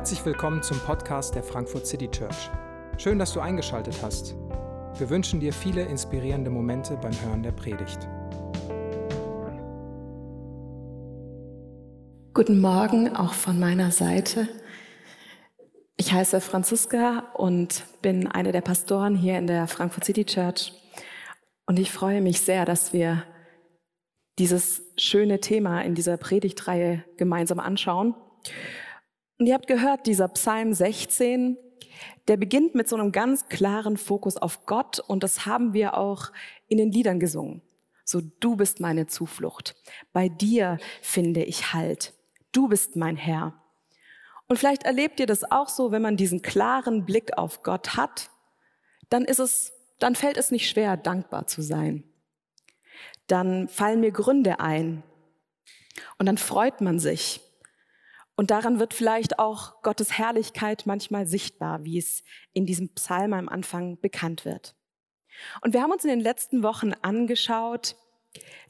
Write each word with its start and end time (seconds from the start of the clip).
Herzlich 0.00 0.24
willkommen 0.24 0.62
zum 0.62 0.78
Podcast 0.78 1.34
der 1.34 1.42
Frankfurt 1.42 1.86
City 1.86 2.08
Church. 2.10 2.48
Schön, 2.96 3.18
dass 3.18 3.34
du 3.34 3.40
eingeschaltet 3.40 3.94
hast. 4.00 4.34
Wir 4.96 5.10
wünschen 5.10 5.40
dir 5.40 5.52
viele 5.52 5.82
inspirierende 5.82 6.48
Momente 6.48 6.96
beim 6.96 7.12
Hören 7.20 7.42
der 7.42 7.52
Predigt. 7.52 8.08
Guten 12.32 12.60
Morgen 12.62 13.14
auch 13.14 13.34
von 13.34 13.60
meiner 13.60 13.90
Seite. 13.90 14.48
Ich 15.98 16.14
heiße 16.14 16.40
Franziska 16.40 17.30
und 17.34 17.84
bin 18.00 18.26
eine 18.26 18.52
der 18.52 18.62
Pastoren 18.62 19.14
hier 19.14 19.36
in 19.36 19.46
der 19.46 19.66
Frankfurt 19.66 20.06
City 20.06 20.24
Church. 20.24 20.72
Und 21.66 21.78
ich 21.78 21.92
freue 21.92 22.22
mich 22.22 22.40
sehr, 22.40 22.64
dass 22.64 22.94
wir 22.94 23.24
dieses 24.38 24.80
schöne 24.96 25.40
Thema 25.40 25.82
in 25.82 25.94
dieser 25.94 26.16
Predigtreihe 26.16 27.04
gemeinsam 27.18 27.60
anschauen. 27.60 28.14
Und 29.40 29.46
ihr 29.46 29.54
habt 29.54 29.68
gehört, 29.68 30.06
dieser 30.06 30.28
Psalm 30.28 30.74
16, 30.74 31.56
der 32.28 32.36
beginnt 32.36 32.74
mit 32.74 32.90
so 32.90 32.96
einem 32.96 33.10
ganz 33.10 33.48
klaren 33.48 33.96
Fokus 33.96 34.36
auf 34.36 34.66
Gott 34.66 35.00
und 35.00 35.22
das 35.22 35.46
haben 35.46 35.72
wir 35.72 35.96
auch 35.96 36.30
in 36.68 36.76
den 36.76 36.92
Liedern 36.92 37.18
gesungen. 37.18 37.62
So, 38.04 38.20
du 38.20 38.56
bist 38.56 38.80
meine 38.80 39.06
Zuflucht. 39.06 39.76
Bei 40.12 40.28
dir 40.28 40.76
finde 41.00 41.42
ich 41.42 41.72
Halt. 41.72 42.12
Du 42.52 42.68
bist 42.68 42.96
mein 42.96 43.16
Herr. 43.16 43.54
Und 44.46 44.58
vielleicht 44.58 44.82
erlebt 44.82 45.20
ihr 45.20 45.26
das 45.26 45.50
auch 45.50 45.70
so, 45.70 45.90
wenn 45.90 46.02
man 46.02 46.18
diesen 46.18 46.42
klaren 46.42 47.06
Blick 47.06 47.38
auf 47.38 47.62
Gott 47.62 47.96
hat, 47.96 48.28
dann 49.08 49.24
ist 49.24 49.38
es, 49.38 49.72
dann 49.98 50.16
fällt 50.16 50.36
es 50.36 50.50
nicht 50.50 50.68
schwer, 50.68 50.98
dankbar 50.98 51.46
zu 51.46 51.62
sein. 51.62 52.04
Dann 53.26 53.68
fallen 53.68 54.00
mir 54.00 54.12
Gründe 54.12 54.60
ein 54.60 55.02
und 56.18 56.26
dann 56.26 56.36
freut 56.36 56.82
man 56.82 56.98
sich 56.98 57.40
und 58.40 58.50
daran 58.50 58.78
wird 58.78 58.94
vielleicht 58.94 59.38
auch 59.38 59.82
Gottes 59.82 60.16
Herrlichkeit 60.16 60.84
manchmal 60.86 61.26
sichtbar, 61.26 61.84
wie 61.84 61.98
es 61.98 62.24
in 62.54 62.64
diesem 62.64 62.88
Psalm 62.94 63.34
am 63.34 63.50
Anfang 63.50 64.00
bekannt 64.00 64.46
wird. 64.46 64.74
Und 65.60 65.74
wir 65.74 65.82
haben 65.82 65.90
uns 65.90 66.04
in 66.04 66.08
den 66.08 66.20
letzten 66.20 66.62
Wochen 66.62 66.94
angeschaut, 67.02 67.96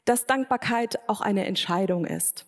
dass 0.03 0.25
Dankbarkeit 0.25 0.99
auch 1.07 1.21
eine 1.21 1.45
Entscheidung 1.45 2.03
ist. 2.03 2.45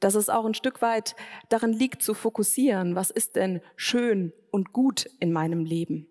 Dass 0.00 0.14
es 0.14 0.30
auch 0.30 0.46
ein 0.46 0.54
Stück 0.54 0.80
weit 0.80 1.16
daran 1.50 1.74
liegt 1.74 2.02
zu 2.02 2.14
fokussieren, 2.14 2.94
was 2.94 3.10
ist 3.10 3.36
denn 3.36 3.60
schön 3.76 4.32
und 4.50 4.72
gut 4.72 5.10
in 5.20 5.34
meinem 5.34 5.66
Leben. 5.66 6.08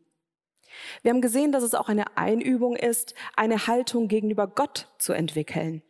Wir 1.02 1.14
haben 1.14 1.22
gesehen, 1.22 1.52
dass 1.52 1.64
es 1.64 1.74
auch 1.74 1.90
eine 1.90 2.16
Einübung 2.16 2.76
ist, 2.76 3.16
eine 3.36 3.66
Haltung 3.66 4.08
gegenüber 4.08 4.46
Gott 4.46 4.88
zu 5.00 5.14
entwickeln 5.14 5.82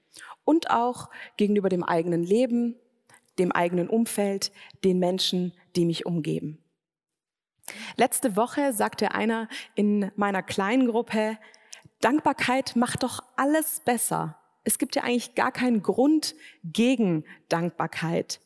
und 0.46 0.72
auch 0.72 1.10
gegenüber 1.36 1.68
dem 1.68 1.84
eigenen 1.84 2.24
Leben, 2.24 2.78
dem 3.40 3.52
eigenen 3.52 3.90
Umfeld, 3.90 4.52
den 4.84 5.00
Menschen, 5.00 5.54
die 5.76 5.86
mich 5.86 6.06
umgeben. 6.06 6.58
Letzte 7.96 8.36
Woche 8.36 8.74
sagte 8.74 9.14
einer 9.14 9.48
in 9.76 10.12
meiner 10.16 10.44
kleinen 10.44 10.88
Gruppe, 10.88 11.38
Dankbarkeit 12.02 12.76
macht 12.76 13.04
doch 13.04 13.22
alles 13.36 13.82
besser. 13.82 14.38
Es 14.64 14.78
gibt 14.78 14.96
ja 14.96 15.04
eigentlich 15.04 15.36
gar 15.36 15.52
keinen 15.52 15.82
Grund 15.82 16.36
gegen 16.64 17.26
Dankbarkeit. 17.50 18.40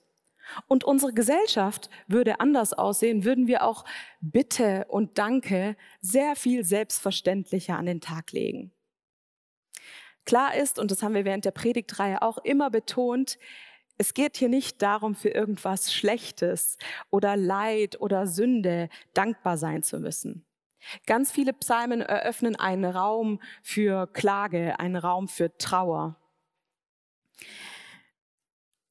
Und 0.67 0.83
unsere 0.83 1.13
Gesellschaft 1.13 1.89
würde 2.07 2.39
anders 2.39 2.73
aussehen, 2.73 3.23
würden 3.23 3.47
wir 3.47 3.63
auch 3.63 3.83
Bitte 4.21 4.85
und 4.89 5.17
Danke 5.17 5.75
sehr 6.01 6.35
viel 6.35 6.63
selbstverständlicher 6.63 7.77
an 7.77 7.87
den 7.87 8.01
Tag 8.01 8.31
legen. 8.31 8.71
Klar 10.25 10.55
ist, 10.55 10.79
und 10.79 10.91
das 10.91 11.03
haben 11.03 11.13
wir 11.13 11.25
während 11.25 11.45
der 11.45 11.51
Predigtreihe 11.51 12.21
auch 12.21 12.37
immer 12.39 12.69
betont, 12.69 13.37
es 13.97 14.13
geht 14.13 14.37
hier 14.37 14.49
nicht 14.49 14.81
darum, 14.81 15.15
für 15.15 15.29
irgendwas 15.29 15.93
Schlechtes 15.93 16.77
oder 17.09 17.37
Leid 17.37 17.99
oder 18.01 18.27
Sünde 18.27 18.89
dankbar 19.13 19.57
sein 19.57 19.83
zu 19.83 19.99
müssen. 19.99 20.45
Ganz 21.05 21.31
viele 21.31 21.53
Psalmen 21.53 22.01
eröffnen 22.01 22.55
einen 22.55 22.85
Raum 22.85 23.41
für 23.63 24.07
Klage, 24.07 24.79
einen 24.79 24.97
Raum 24.97 25.27
für 25.27 25.57
Trauer. 25.57 26.15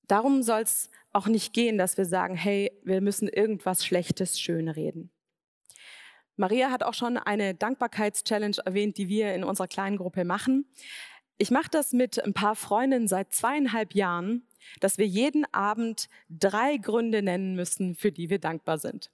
Darum 0.06 0.42
soll 0.42 0.62
es 0.62 0.90
auch 1.12 1.26
nicht 1.26 1.52
gehen, 1.52 1.78
dass 1.78 1.96
wir 1.96 2.04
sagen, 2.04 2.34
hey, 2.34 2.72
wir 2.82 3.00
müssen 3.00 3.28
irgendwas 3.28 3.84
Schlechtes 3.84 4.40
schönreden. 4.40 5.10
Maria 6.36 6.70
hat 6.70 6.82
auch 6.82 6.94
schon 6.94 7.16
eine 7.16 7.54
Dankbarkeitschallenge 7.54 8.56
erwähnt, 8.64 8.98
die 8.98 9.08
wir 9.08 9.34
in 9.34 9.44
unserer 9.44 9.68
kleinen 9.68 9.96
Gruppe 9.96 10.24
machen. 10.24 10.66
Ich 11.38 11.52
mache 11.52 11.70
das 11.70 11.92
mit 11.92 12.22
ein 12.24 12.34
paar 12.34 12.56
Freundinnen 12.56 13.06
seit 13.06 13.32
zweieinhalb 13.32 13.94
Jahren 13.94 14.46
dass 14.80 14.98
wir 14.98 15.06
jeden 15.06 15.44
Abend 15.52 16.08
drei 16.28 16.76
Gründe 16.76 17.22
nennen 17.22 17.54
müssen, 17.54 17.94
für 17.94 18.12
die 18.12 18.30
wir 18.30 18.38
dankbar 18.38 18.78
sind. 18.78 19.10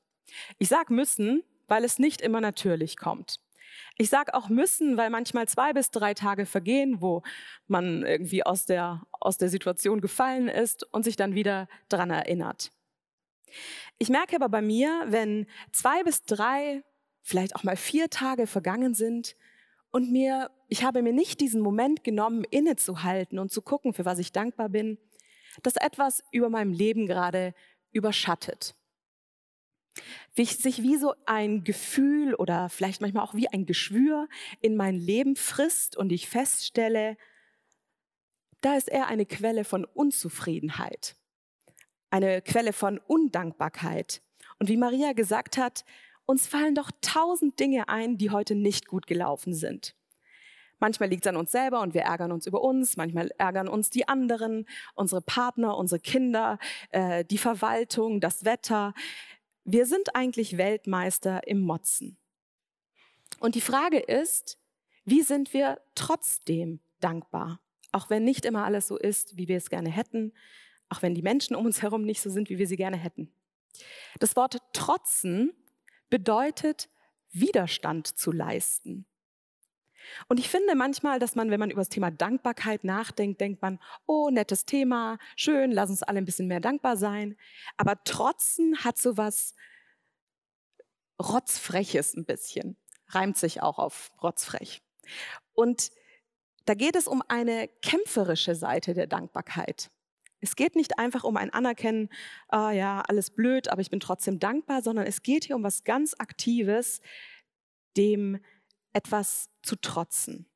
Ich 0.58 0.68
sage 0.68 0.92
müssen, 0.92 1.42
weil 1.66 1.84
es 1.84 1.98
nicht 1.98 2.20
immer 2.20 2.40
natürlich 2.40 2.96
kommt. 2.96 3.40
Ich 3.96 4.08
sage 4.08 4.34
auch 4.34 4.48
müssen, 4.48 4.96
weil 4.96 5.10
manchmal 5.10 5.46
zwei 5.48 5.72
bis 5.72 5.90
drei 5.90 6.14
Tage 6.14 6.46
vergehen, 6.46 7.00
wo 7.00 7.22
man 7.68 8.04
irgendwie 8.04 8.44
aus 8.44 8.64
der, 8.64 9.02
aus 9.12 9.38
der 9.38 9.48
Situation 9.48 10.00
gefallen 10.00 10.48
ist 10.48 10.84
und 10.92 11.04
sich 11.04 11.16
dann 11.16 11.34
wieder 11.34 11.68
dran 11.88 12.10
erinnert. 12.10 12.72
Ich 13.98 14.08
merke 14.08 14.36
aber 14.36 14.48
bei 14.48 14.62
mir, 14.62 15.04
wenn 15.08 15.46
zwei 15.72 16.02
bis 16.02 16.22
drei, 16.22 16.82
vielleicht 17.22 17.54
auch 17.56 17.62
mal 17.62 17.76
vier 17.76 18.08
Tage 18.08 18.46
vergangen 18.46 18.94
sind 18.94 19.36
und 19.90 20.10
mir, 20.10 20.50
ich 20.68 20.84
habe 20.84 21.02
mir 21.02 21.12
nicht 21.12 21.40
diesen 21.40 21.60
Moment 21.60 22.04
genommen, 22.04 22.44
innezuhalten 22.50 23.38
und 23.38 23.52
zu 23.52 23.60
gucken, 23.60 23.92
für 23.92 24.04
was 24.04 24.18
ich 24.18 24.32
dankbar 24.32 24.68
bin, 24.68 24.98
dass 25.66 25.76
etwas 25.76 26.22
über 26.32 26.48
meinem 26.48 26.72
Leben 26.72 27.06
gerade 27.06 27.54
überschattet. 27.92 28.74
Wie 30.34 30.44
sich 30.44 30.82
wie 30.82 30.96
so 30.96 31.14
ein 31.26 31.64
Gefühl 31.64 32.34
oder 32.34 32.68
vielleicht 32.68 33.00
manchmal 33.00 33.24
auch 33.24 33.34
wie 33.34 33.48
ein 33.48 33.66
Geschwür 33.66 34.28
in 34.60 34.76
mein 34.76 34.96
Leben 34.96 35.36
frisst 35.36 35.96
und 35.96 36.12
ich 36.12 36.28
feststelle, 36.28 37.16
da 38.60 38.76
ist 38.76 38.88
eher 38.88 39.08
eine 39.08 39.26
Quelle 39.26 39.64
von 39.64 39.84
Unzufriedenheit, 39.84 41.16
eine 42.10 42.42
Quelle 42.42 42.72
von 42.72 42.98
Undankbarkeit. 42.98 44.22
Und 44.58 44.68
wie 44.68 44.76
Maria 44.76 45.12
gesagt 45.12 45.56
hat, 45.56 45.84
uns 46.26 46.46
fallen 46.46 46.74
doch 46.74 46.90
tausend 47.00 47.58
Dinge 47.58 47.88
ein, 47.88 48.16
die 48.16 48.30
heute 48.30 48.54
nicht 48.54 48.86
gut 48.86 49.06
gelaufen 49.06 49.54
sind. 49.54 49.96
Manchmal 50.80 51.10
liegt 51.10 51.24
es 51.24 51.28
an 51.28 51.36
uns 51.36 51.52
selber 51.52 51.80
und 51.80 51.94
wir 51.94 52.02
ärgern 52.02 52.32
uns 52.32 52.46
über 52.46 52.62
uns, 52.62 52.96
manchmal 52.96 53.30
ärgern 53.38 53.68
uns 53.68 53.90
die 53.90 54.08
anderen, 54.08 54.66
unsere 54.94 55.20
Partner, 55.20 55.76
unsere 55.76 56.00
Kinder, 56.00 56.58
äh, 56.90 57.24
die 57.24 57.38
Verwaltung, 57.38 58.20
das 58.20 58.44
Wetter. 58.44 58.94
Wir 59.64 59.86
sind 59.86 60.16
eigentlich 60.16 60.56
Weltmeister 60.56 61.46
im 61.46 61.60
Motzen. 61.60 62.16
Und 63.38 63.54
die 63.54 63.60
Frage 63.60 63.98
ist, 63.98 64.58
wie 65.04 65.22
sind 65.22 65.52
wir 65.52 65.80
trotzdem 65.94 66.80
dankbar? 67.00 67.60
Auch 67.92 68.10
wenn 68.10 68.24
nicht 68.24 68.44
immer 68.44 68.64
alles 68.64 68.88
so 68.88 68.96
ist, 68.96 69.36
wie 69.36 69.48
wir 69.48 69.56
es 69.56 69.70
gerne 69.70 69.90
hätten, 69.90 70.32
auch 70.88 71.02
wenn 71.02 71.14
die 71.14 71.22
Menschen 71.22 71.56
um 71.56 71.66
uns 71.66 71.82
herum 71.82 72.02
nicht 72.02 72.20
so 72.20 72.30
sind, 72.30 72.48
wie 72.48 72.58
wir 72.58 72.66
sie 72.66 72.76
gerne 72.76 72.96
hätten. 72.96 73.32
Das 74.18 74.34
Wort 74.36 74.58
trotzen 74.72 75.52
bedeutet 76.08 76.88
Widerstand 77.32 78.06
zu 78.06 78.32
leisten. 78.32 79.06
Und 80.28 80.38
ich 80.40 80.48
finde 80.48 80.74
manchmal, 80.74 81.18
dass 81.18 81.34
man, 81.34 81.50
wenn 81.50 81.60
man 81.60 81.70
über 81.70 81.80
das 81.80 81.88
Thema 81.88 82.10
Dankbarkeit 82.10 82.84
nachdenkt, 82.84 83.40
denkt 83.40 83.62
man, 83.62 83.78
oh, 84.06 84.30
nettes 84.30 84.64
Thema, 84.64 85.18
schön, 85.36 85.70
lass 85.70 85.90
uns 85.90 86.02
alle 86.02 86.18
ein 86.18 86.24
bisschen 86.24 86.48
mehr 86.48 86.60
dankbar 86.60 86.96
sein. 86.96 87.36
Aber 87.76 88.02
trotzen 88.04 88.84
hat 88.84 88.98
so 88.98 89.16
was 89.16 89.54
Rotzfreches 91.20 92.14
ein 92.14 92.24
bisschen. 92.24 92.76
Reimt 93.08 93.36
sich 93.36 93.62
auch 93.62 93.78
auf 93.78 94.10
rotzfrech. 94.22 94.82
Und 95.52 95.90
da 96.64 96.74
geht 96.74 96.96
es 96.96 97.06
um 97.06 97.22
eine 97.28 97.68
kämpferische 97.82 98.54
Seite 98.54 98.94
der 98.94 99.06
Dankbarkeit. 99.06 99.90
Es 100.40 100.56
geht 100.56 100.74
nicht 100.74 100.98
einfach 100.98 101.24
um 101.24 101.36
ein 101.36 101.52
Anerkennen, 101.52 102.08
ah 102.48 102.70
ja, 102.70 103.02
alles 103.02 103.30
blöd, 103.30 103.68
aber 103.68 103.82
ich 103.82 103.90
bin 103.90 104.00
trotzdem 104.00 104.38
dankbar, 104.38 104.82
sondern 104.82 105.06
es 105.06 105.22
geht 105.22 105.44
hier 105.44 105.56
um 105.56 105.62
was 105.62 105.84
ganz 105.84 106.14
Aktives, 106.18 107.02
dem 107.96 108.38
etwas 108.92 109.48
zu 109.62 109.76
trotzen. 109.76 110.46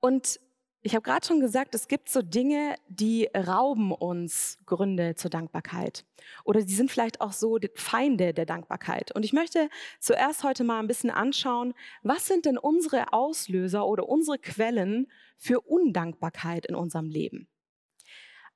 Und 0.00 0.40
ich 0.82 0.94
habe 0.94 1.02
gerade 1.02 1.26
schon 1.26 1.40
gesagt, 1.40 1.74
es 1.74 1.88
gibt 1.88 2.08
so 2.08 2.22
Dinge, 2.22 2.76
die 2.88 3.28
rauben 3.34 3.92
uns 3.92 4.58
Gründe 4.64 5.16
zur 5.16 5.30
Dankbarkeit. 5.30 6.04
Oder 6.44 6.62
die 6.62 6.72
sind 6.72 6.90
vielleicht 6.90 7.20
auch 7.20 7.32
so 7.32 7.58
Feinde 7.74 8.32
der 8.32 8.46
Dankbarkeit. 8.46 9.14
Und 9.14 9.24
ich 9.24 9.32
möchte 9.32 9.68
zuerst 9.98 10.44
heute 10.44 10.62
mal 10.62 10.78
ein 10.78 10.86
bisschen 10.86 11.10
anschauen, 11.10 11.74
was 12.02 12.26
sind 12.26 12.46
denn 12.46 12.58
unsere 12.58 13.12
Auslöser 13.12 13.86
oder 13.86 14.08
unsere 14.08 14.38
Quellen 14.38 15.10
für 15.36 15.60
Undankbarkeit 15.60 16.64
in 16.66 16.76
unserem 16.76 17.10
Leben. 17.10 17.48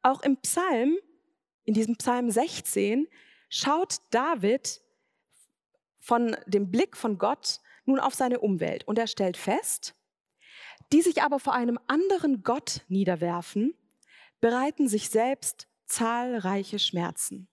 Auch 0.01 0.23
im 0.23 0.37
Psalm, 0.39 0.97
in 1.65 1.75
diesem 1.75 1.97
Psalm 1.97 2.31
16, 2.31 3.09
schaut 3.49 3.97
David 4.11 4.81
von 5.99 6.37
dem 6.47 6.71
Blick 6.71 6.97
von 6.97 7.19
Gott 7.19 7.61
nun 7.85 7.99
auf 7.99 8.15
seine 8.15 8.41
Umwelt 8.41 8.85
und 8.85 8.99
er 8.99 9.07
stellt 9.07 9.37
fest, 9.37 9.95
die 10.93 11.03
sich 11.03 11.23
aber 11.23 11.39
vor 11.39 11.55
einem 11.55 11.79
anderen 11.87 12.43
Gott 12.43 12.85
niederwerfen, 12.89 13.75
bereiten 14.41 14.89
sich 14.89 15.09
selbst 15.09 15.69
zahlreiche 15.87 16.79
Schmerzen. 16.79 17.49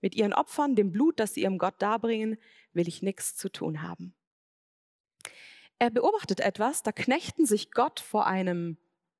Mit 0.00 0.14
ihren 0.14 0.32
Opfern, 0.32 0.74
dem 0.74 0.90
Blut, 0.92 1.20
das 1.20 1.34
sie 1.34 1.42
ihrem 1.42 1.58
Gott 1.58 1.74
darbringen, 1.78 2.38
will 2.72 2.88
ich 2.88 3.02
nichts 3.02 3.36
zu 3.36 3.48
tun 3.48 3.82
haben. 3.82 4.14
Er 5.78 5.90
beobachtet 5.90 6.40
etwas, 6.40 6.82
da 6.82 6.92
knechten 6.92 7.46
sich 7.46 7.70
Gott 7.72 8.00
vor 8.00 8.26
einem, 8.26 8.78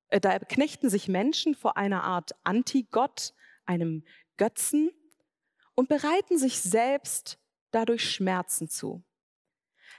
äh, 0.09 0.19
da 0.19 0.39
knechten 0.39 0.89
sich 0.89 1.07
Menschen 1.07 1.55
vor 1.55 1.77
einer 1.77 2.03
Art 2.03 2.35
Antigott, 2.43 3.33
einem 3.65 4.03
Götzen 4.37 4.91
und 5.75 5.89
bereiten 5.89 6.37
sich 6.37 6.61
selbst 6.61 7.39
dadurch 7.71 8.09
Schmerzen 8.09 8.69
zu. 8.69 9.03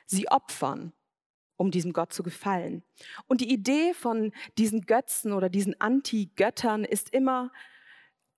Sie 0.06 0.28
opfern, 0.28 0.92
um 1.56 1.70
diesem 1.70 1.92
Gott 1.92 2.12
zu 2.12 2.22
gefallen. 2.22 2.82
Und 3.26 3.40
die 3.40 3.52
Idee 3.52 3.94
von 3.94 4.32
diesen 4.58 4.82
Götzen 4.82 5.32
oder 5.32 5.48
diesen 5.48 5.80
Anti-Göttern 5.80 6.84
ist 6.84 7.12
immer 7.12 7.52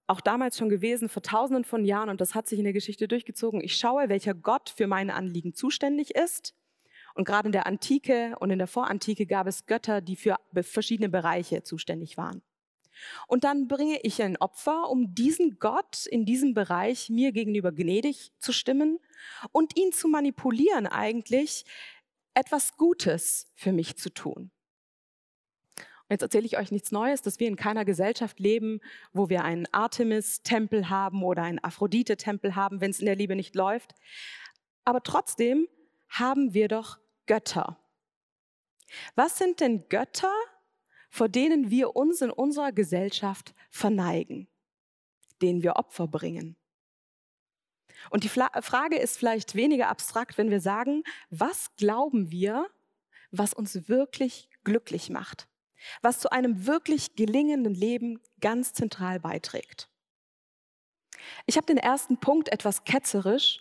auch 0.07 0.21
damals 0.21 0.57
schon 0.57 0.69
gewesen, 0.69 1.09
vor 1.09 1.23
tausenden 1.23 1.65
von 1.65 1.85
Jahren, 1.85 2.11
und 2.11 2.21
das 2.21 2.35
hat 2.35 2.47
sich 2.47 2.59
in 2.59 2.65
der 2.65 2.73
Geschichte 2.73 3.09
durchgezogen. 3.09 3.61
Ich 3.61 3.77
schaue, 3.77 4.09
welcher 4.09 4.35
Gott 4.35 4.71
für 4.71 4.87
meine 4.87 5.15
Anliegen 5.15 5.55
zuständig 5.55 6.15
ist. 6.15 6.55
Und 7.15 7.25
gerade 7.25 7.49
in 7.49 7.53
der 7.53 7.67
Antike 7.67 8.37
und 8.39 8.51
in 8.51 8.59
der 8.59 8.69
Vorantike 8.69 9.27
gab 9.27 9.47
es 9.47 9.67
Götter, 9.67 10.01
die 10.01 10.17
für 10.17 10.37
verschiedene 10.53 11.09
Bereiche 11.09 11.63
zuständig 11.63 12.17
waren. 12.17 12.43
Und 13.27 13.45
dann 13.45 13.69
bringe 13.69 13.99
ich 14.03 14.23
ein 14.23 14.37
Opfer, 14.37 14.89
um 14.91 15.15
diesen 15.15 15.59
Gott 15.59 16.07
in 16.07 16.25
diesem 16.25 16.55
Bereich 16.55 17.11
mir 17.11 17.33
gegenüber 17.33 17.73
gnädig 17.73 18.33
zu 18.39 18.53
stimmen 18.53 18.99
und 19.53 19.77
ihn 19.77 19.93
zu 19.93 20.09
manipulieren 20.09 20.87
eigentlich, 20.87 21.65
etwas 22.35 22.77
Gutes 22.77 23.51
für 23.55 23.73
mich 23.73 23.97
zu 23.97 24.11
tun. 24.11 24.51
Und 26.09 26.15
jetzt 26.15 26.23
erzähle 26.23 26.47
ich 26.47 26.57
euch 26.57 26.71
nichts 26.71 26.93
Neues, 26.93 27.23
dass 27.23 27.41
wir 27.41 27.49
in 27.49 27.57
keiner 27.57 27.85
Gesellschaft 27.85 28.39
leben, 28.39 28.81
wo 29.13 29.29
wir 29.29 29.43
einen 29.43 29.67
Artemis-Tempel 29.73 30.89
haben 30.89 31.25
oder 31.25 31.43
einen 31.43 31.63
Aphrodite-Tempel 31.63 32.55
haben, 32.55 32.81
wenn 32.81 32.93
es 32.93 33.01
in 33.01 33.07
der 33.07 33.17
Liebe 33.17 33.35
nicht 33.35 33.57
läuft. 33.57 33.95
Aber 34.85 35.03
trotzdem 35.03 35.67
haben 36.09 36.55
wir 36.55 36.69
doch 36.69 36.99
Götter. 37.27 37.81
Was 39.17 39.37
sind 39.37 39.59
denn 39.59 39.89
Götter, 39.89 40.33
vor 41.11 41.29
denen 41.29 41.71
wir 41.71 41.97
uns 41.97 42.21
in 42.21 42.31
unserer 42.31 42.71
Gesellschaft 42.71 43.53
verneigen, 43.71 44.47
denen 45.43 45.65
wir 45.65 45.75
Opfer 45.75 46.07
bringen? 46.07 46.57
Und 48.11 48.25
die 48.25 48.29
Frage 48.29 48.97
ist 48.97 49.19
vielleicht 49.19 49.55
weniger 49.55 49.89
abstrakt, 49.89 50.39
wenn 50.39 50.51
wir 50.51 50.61
sagen, 50.61 51.03
was 51.31 51.75
glauben 51.77 52.31
wir, 52.31 52.67
was 53.31 53.53
uns 53.53 53.89
wirklich 53.89 54.49
glücklich 54.65 55.11
macht, 55.11 55.49
was 56.03 56.21
zu 56.21 56.31
einem 56.31 56.67
wirklich 56.67 57.17
gelingenden 57.17 57.75
Leben 57.75 58.21
ganz 58.41 58.73
zentral 58.73 59.21
beiträgt. 59.21 59.89
Ich 61.47 61.57
habe 61.57 61.67
den 61.67 61.79
ersten 61.79 62.19
Punkt 62.19 62.51
etwas 62.51 62.85
ketzerisch, 62.85 63.61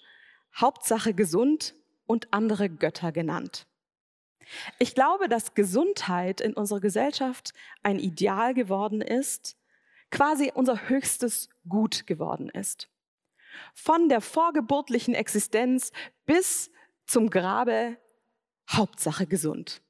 Hauptsache 0.56 1.14
gesund 1.14 1.76
und 2.06 2.34
andere 2.34 2.70
Götter 2.70 3.12
genannt. 3.12 3.68
Ich 4.78 4.94
glaube, 4.94 5.28
dass 5.28 5.56
Gesundheit 5.56 6.40
in 6.40 6.54
unserer 6.54 6.80
Gesellschaft 6.80 7.54
ein 7.82 7.98
Ideal 7.98 8.54
geworden 8.54 9.02
ist, 9.02 9.58
quasi 10.12 10.52
unser 10.54 10.88
höchstes 10.88 11.50
Gut 11.68 12.06
geworden 12.06 12.50
ist. 12.50 12.88
Von 13.74 14.10
der 14.10 14.22
vorgeburtlichen 14.22 15.14
Existenz 15.14 15.92
bis 16.26 16.72
zum 17.06 17.30
Grabe, 17.30 17.98
Hauptsache 18.70 19.28
gesund. 19.28 19.82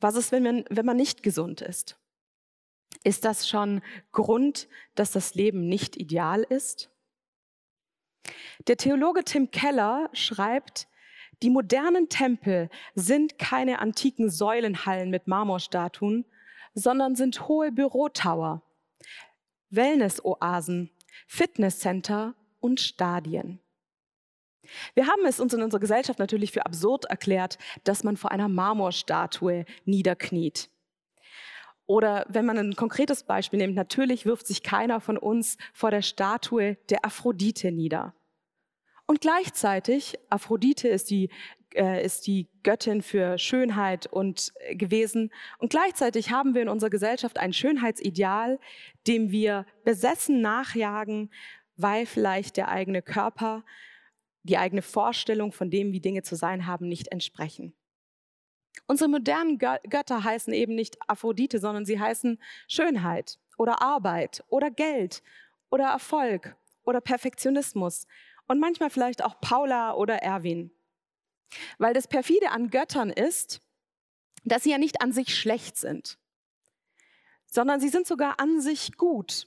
Was 0.00 0.16
ist, 0.16 0.32
wenn 0.32 0.42
man, 0.42 0.64
wenn 0.70 0.86
man 0.86 0.96
nicht 0.96 1.22
gesund 1.22 1.60
ist? 1.60 1.98
Ist 3.02 3.24
das 3.24 3.48
schon 3.48 3.82
Grund, 4.12 4.68
dass 4.94 5.12
das 5.12 5.34
Leben 5.34 5.68
nicht 5.68 5.96
ideal 5.96 6.42
ist? 6.42 6.90
Der 8.66 8.76
Theologe 8.76 9.24
Tim 9.24 9.50
Keller 9.50 10.08
schreibt, 10.12 10.88
die 11.42 11.50
modernen 11.50 12.08
Tempel 12.08 12.70
sind 12.94 13.38
keine 13.38 13.80
antiken 13.80 14.30
Säulenhallen 14.30 15.10
mit 15.10 15.26
Marmorstatuen, 15.26 16.24
sondern 16.74 17.16
sind 17.16 17.48
hohe 17.48 17.72
Bürotower, 17.72 18.62
Wellnessoasen, 19.70 20.90
Fitnesscenter 21.26 22.34
und 22.60 22.80
Stadien. 22.80 23.60
Wir 24.94 25.06
haben 25.06 25.24
es 25.26 25.40
uns 25.40 25.52
in 25.52 25.62
unserer 25.62 25.80
Gesellschaft 25.80 26.18
natürlich 26.18 26.52
für 26.52 26.64
absurd 26.64 27.04
erklärt, 27.04 27.58
dass 27.84 28.04
man 28.04 28.16
vor 28.16 28.30
einer 28.30 28.48
Marmorstatue 28.48 29.64
niederkniet. 29.84 30.70
Oder 31.86 32.24
wenn 32.28 32.46
man 32.46 32.56
ein 32.56 32.76
konkretes 32.76 33.24
Beispiel 33.24 33.58
nimmt, 33.58 33.74
natürlich 33.74 34.24
wirft 34.24 34.46
sich 34.46 34.62
keiner 34.62 35.00
von 35.00 35.18
uns 35.18 35.58
vor 35.74 35.90
der 35.90 36.02
Statue 36.02 36.76
der 36.88 37.04
Aphrodite 37.04 37.72
nieder. 37.72 38.14
Und 39.06 39.20
gleichzeitig, 39.20 40.18
Aphrodite 40.30 40.88
ist 40.88 41.10
die, 41.10 41.28
äh, 41.74 42.04
ist 42.04 42.26
die 42.26 42.48
Göttin 42.62 43.02
für 43.02 43.38
Schönheit 43.38 44.06
und 44.06 44.52
äh, 44.60 44.76
gewesen. 44.76 45.30
Und 45.58 45.70
gleichzeitig 45.70 46.30
haben 46.30 46.54
wir 46.54 46.62
in 46.62 46.68
unserer 46.68 46.90
Gesellschaft 46.90 47.38
ein 47.38 47.52
Schönheitsideal, 47.52 48.58
dem 49.06 49.30
wir 49.30 49.66
besessen 49.84 50.40
nachjagen, 50.40 51.30
weil 51.76 52.06
vielleicht 52.06 52.56
der 52.56 52.68
eigene 52.68 53.02
Körper, 53.02 53.64
die 54.42 54.58
eigene 54.58 54.82
Vorstellung 54.82 55.52
von 55.52 55.70
dem, 55.70 55.92
wie 55.92 56.00
Dinge 56.00 56.22
zu 56.22 56.36
sein 56.36 56.66
haben, 56.66 56.88
nicht 56.88 57.08
entsprechen. 57.08 57.74
Unsere 58.86 59.08
modernen 59.08 59.58
Götter 59.58 60.24
heißen 60.24 60.52
eben 60.52 60.74
nicht 60.74 60.96
Aphrodite, 61.08 61.58
sondern 61.58 61.86
sie 61.86 61.98
heißen 61.98 62.38
Schönheit 62.68 63.38
oder 63.56 63.80
Arbeit 63.80 64.44
oder 64.48 64.70
Geld 64.70 65.22
oder 65.70 65.84
Erfolg 65.86 66.56
oder 66.84 67.00
Perfektionismus 67.00 68.06
und 68.46 68.60
manchmal 68.60 68.90
vielleicht 68.90 69.24
auch 69.24 69.40
Paula 69.40 69.94
oder 69.94 70.16
Erwin. 70.16 70.70
Weil 71.78 71.94
das 71.94 72.08
perfide 72.08 72.50
an 72.50 72.70
Göttern 72.70 73.10
ist, 73.10 73.60
dass 74.44 74.62
sie 74.62 74.70
ja 74.70 74.78
nicht 74.78 75.00
an 75.00 75.12
sich 75.12 75.36
schlecht 75.36 75.76
sind, 75.76 76.18
sondern 77.46 77.80
sie 77.80 77.88
sind 77.88 78.06
sogar 78.06 78.40
an 78.40 78.60
sich 78.60 78.96
gut. 78.96 79.46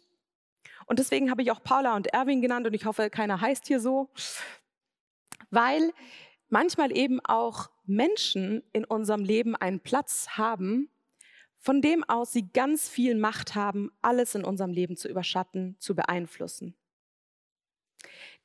Und 0.86 1.00
deswegen 1.00 1.30
habe 1.30 1.42
ich 1.42 1.52
auch 1.52 1.62
Paula 1.62 1.96
und 1.96 2.08
Erwin 2.08 2.42
genannt 2.42 2.66
und 2.66 2.74
ich 2.74 2.86
hoffe, 2.86 3.10
keiner 3.10 3.42
heißt 3.42 3.68
hier 3.68 3.80
so, 3.80 4.10
weil 5.50 5.94
manchmal 6.50 6.96
eben 6.96 7.20
auch 7.24 7.70
Menschen 7.86 8.64
in 8.74 8.86
unserem 8.86 9.24
Leben 9.24 9.56
einen 9.56 9.82
Platz 9.82 10.30
haben, 10.32 10.90
von 11.60 11.82
dem 11.82 12.04
aus 12.06 12.32
sie 12.32 12.48
ganz 12.50 12.88
viel 12.88 13.16
Macht 13.16 13.56
haben, 13.56 13.92
alles 14.02 14.36
in 14.36 14.46
unserem 14.46 14.72
Leben 14.72 14.96
zu 14.96 15.10
überschatten, 15.10 15.76
zu 15.80 15.96
beeinflussen. 15.96 16.76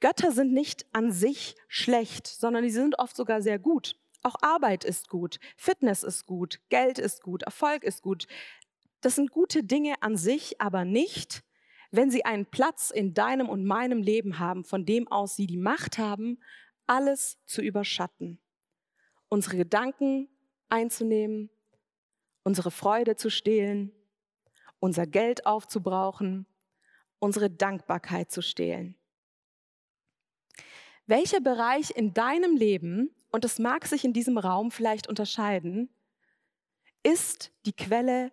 Götter 0.00 0.32
sind 0.32 0.52
nicht 0.52 0.86
an 0.92 1.12
sich 1.12 1.54
schlecht, 1.68 2.26
sondern 2.26 2.64
die 2.64 2.70
sind 2.70 2.98
oft 2.98 3.16
sogar 3.16 3.42
sehr 3.42 3.58
gut. 3.58 3.96
Auch 4.22 4.36
Arbeit 4.40 4.84
ist 4.84 5.08
gut, 5.08 5.38
Fitness 5.56 6.02
ist 6.02 6.26
gut, 6.26 6.60
Geld 6.68 6.98
ist 6.98 7.22
gut, 7.22 7.42
Erfolg 7.42 7.82
ist 7.82 8.02
gut. 8.02 8.26
Das 9.00 9.16
sind 9.16 9.32
gute 9.32 9.64
Dinge 9.64 9.94
an 10.00 10.16
sich, 10.16 10.60
aber 10.60 10.84
nicht, 10.84 11.42
wenn 11.90 12.10
sie 12.10 12.24
einen 12.24 12.46
Platz 12.46 12.90
in 12.90 13.14
deinem 13.14 13.48
und 13.48 13.64
meinem 13.64 14.00
Leben 14.02 14.38
haben, 14.38 14.64
von 14.64 14.86
dem 14.86 15.08
aus 15.08 15.36
sie 15.36 15.46
die 15.46 15.56
Macht 15.56 15.98
haben, 15.98 16.38
alles 16.86 17.38
zu 17.46 17.62
überschatten. 17.62 18.40
Unsere 19.28 19.56
Gedanken 19.56 20.28
einzunehmen, 20.68 21.50
unsere 22.44 22.70
Freude 22.70 23.16
zu 23.16 23.30
stehlen, 23.30 23.92
unser 24.78 25.06
Geld 25.06 25.46
aufzubrauchen, 25.46 26.46
unsere 27.18 27.50
Dankbarkeit 27.50 28.30
zu 28.30 28.40
stehlen. 28.40 28.96
Welcher 31.06 31.40
Bereich 31.40 31.90
in 31.90 32.14
deinem 32.14 32.56
Leben, 32.56 33.10
und 33.30 33.44
es 33.44 33.58
mag 33.58 33.86
sich 33.86 34.04
in 34.04 34.12
diesem 34.12 34.38
Raum 34.38 34.70
vielleicht 34.70 35.08
unterscheiden, 35.08 35.88
ist 37.02 37.52
die 37.66 37.72
Quelle 37.72 38.30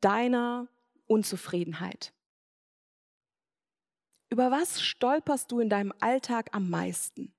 deiner 0.00 0.68
Unzufriedenheit? 1.06 2.12
Über 4.28 4.50
was 4.50 4.80
stolperst 4.80 5.50
du 5.52 5.60
in 5.60 5.68
deinem 5.68 5.92
Alltag 6.00 6.50
am 6.52 6.70
meisten? 6.70 7.34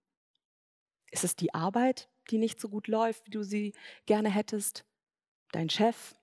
Ist 1.09 1.23
es 1.23 1.35
die 1.35 1.53
Arbeit, 1.53 2.09
die 2.29 2.37
nicht 2.37 2.59
so 2.59 2.69
gut 2.69 2.87
läuft, 2.87 3.25
wie 3.25 3.31
du 3.31 3.43
sie 3.43 3.73
gerne 4.05 4.29
hättest? 4.29 4.85
Dein 5.51 5.69
Chef? 5.69 6.15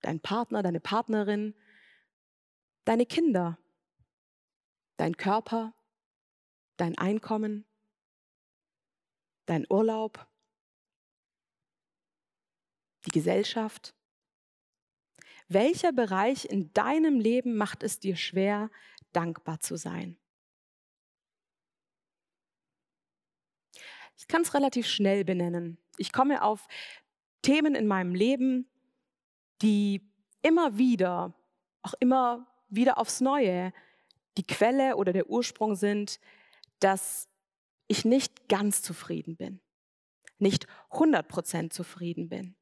Dein 0.00 0.20
Partner, 0.20 0.62
deine 0.62 0.80
Partnerin? 0.80 1.54
Deine 2.84 3.06
Kinder? 3.06 3.58
Dein 4.96 5.16
Körper? 5.16 5.74
Dein 6.76 6.96
Einkommen, 6.98 7.64
dein 9.46 9.66
Urlaub, 9.68 10.26
die 13.06 13.10
Gesellschaft? 13.10 13.94
Welcher 15.48 15.92
Bereich 15.92 16.46
in 16.46 16.72
deinem 16.72 17.20
Leben 17.20 17.56
macht 17.56 17.82
es 17.82 18.00
dir 18.00 18.16
schwer, 18.16 18.70
dankbar 19.12 19.60
zu 19.60 19.76
sein? 19.76 20.16
Ich 24.16 24.28
kann 24.28 24.42
es 24.42 24.54
relativ 24.54 24.86
schnell 24.86 25.24
benennen. 25.24 25.78
Ich 25.98 26.12
komme 26.12 26.42
auf 26.42 26.68
Themen 27.42 27.74
in 27.74 27.86
meinem 27.86 28.14
Leben, 28.14 28.70
die 29.60 30.08
immer 30.42 30.78
wieder, 30.78 31.34
auch 31.82 31.94
immer 32.00 32.46
wieder 32.68 32.98
aufs 32.98 33.20
Neue, 33.20 33.72
die 34.36 34.46
Quelle 34.46 34.96
oder 34.96 35.12
der 35.12 35.28
Ursprung 35.28 35.74
sind, 35.74 36.20
dass 36.82 37.28
ich 37.88 38.04
nicht 38.04 38.48
ganz 38.48 38.82
zufrieden 38.82 39.36
bin, 39.36 39.60
nicht 40.38 40.66
100% 40.90 41.70
zufrieden 41.70 42.28
bin. 42.28 42.56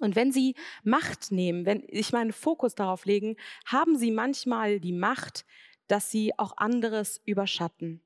Und 0.00 0.14
wenn 0.14 0.30
Sie 0.30 0.54
Macht 0.82 1.32
nehmen, 1.32 1.64
wenn 1.64 1.82
ich 1.88 2.12
meinen 2.12 2.32
Fokus 2.32 2.74
darauf 2.74 3.06
legen, 3.06 3.36
haben 3.64 3.96
Sie 3.96 4.10
manchmal 4.10 4.78
die 4.78 4.92
Macht, 4.92 5.46
dass 5.86 6.10
Sie 6.10 6.38
auch 6.38 6.56
anderes 6.58 7.20
überschatten. 7.24 8.02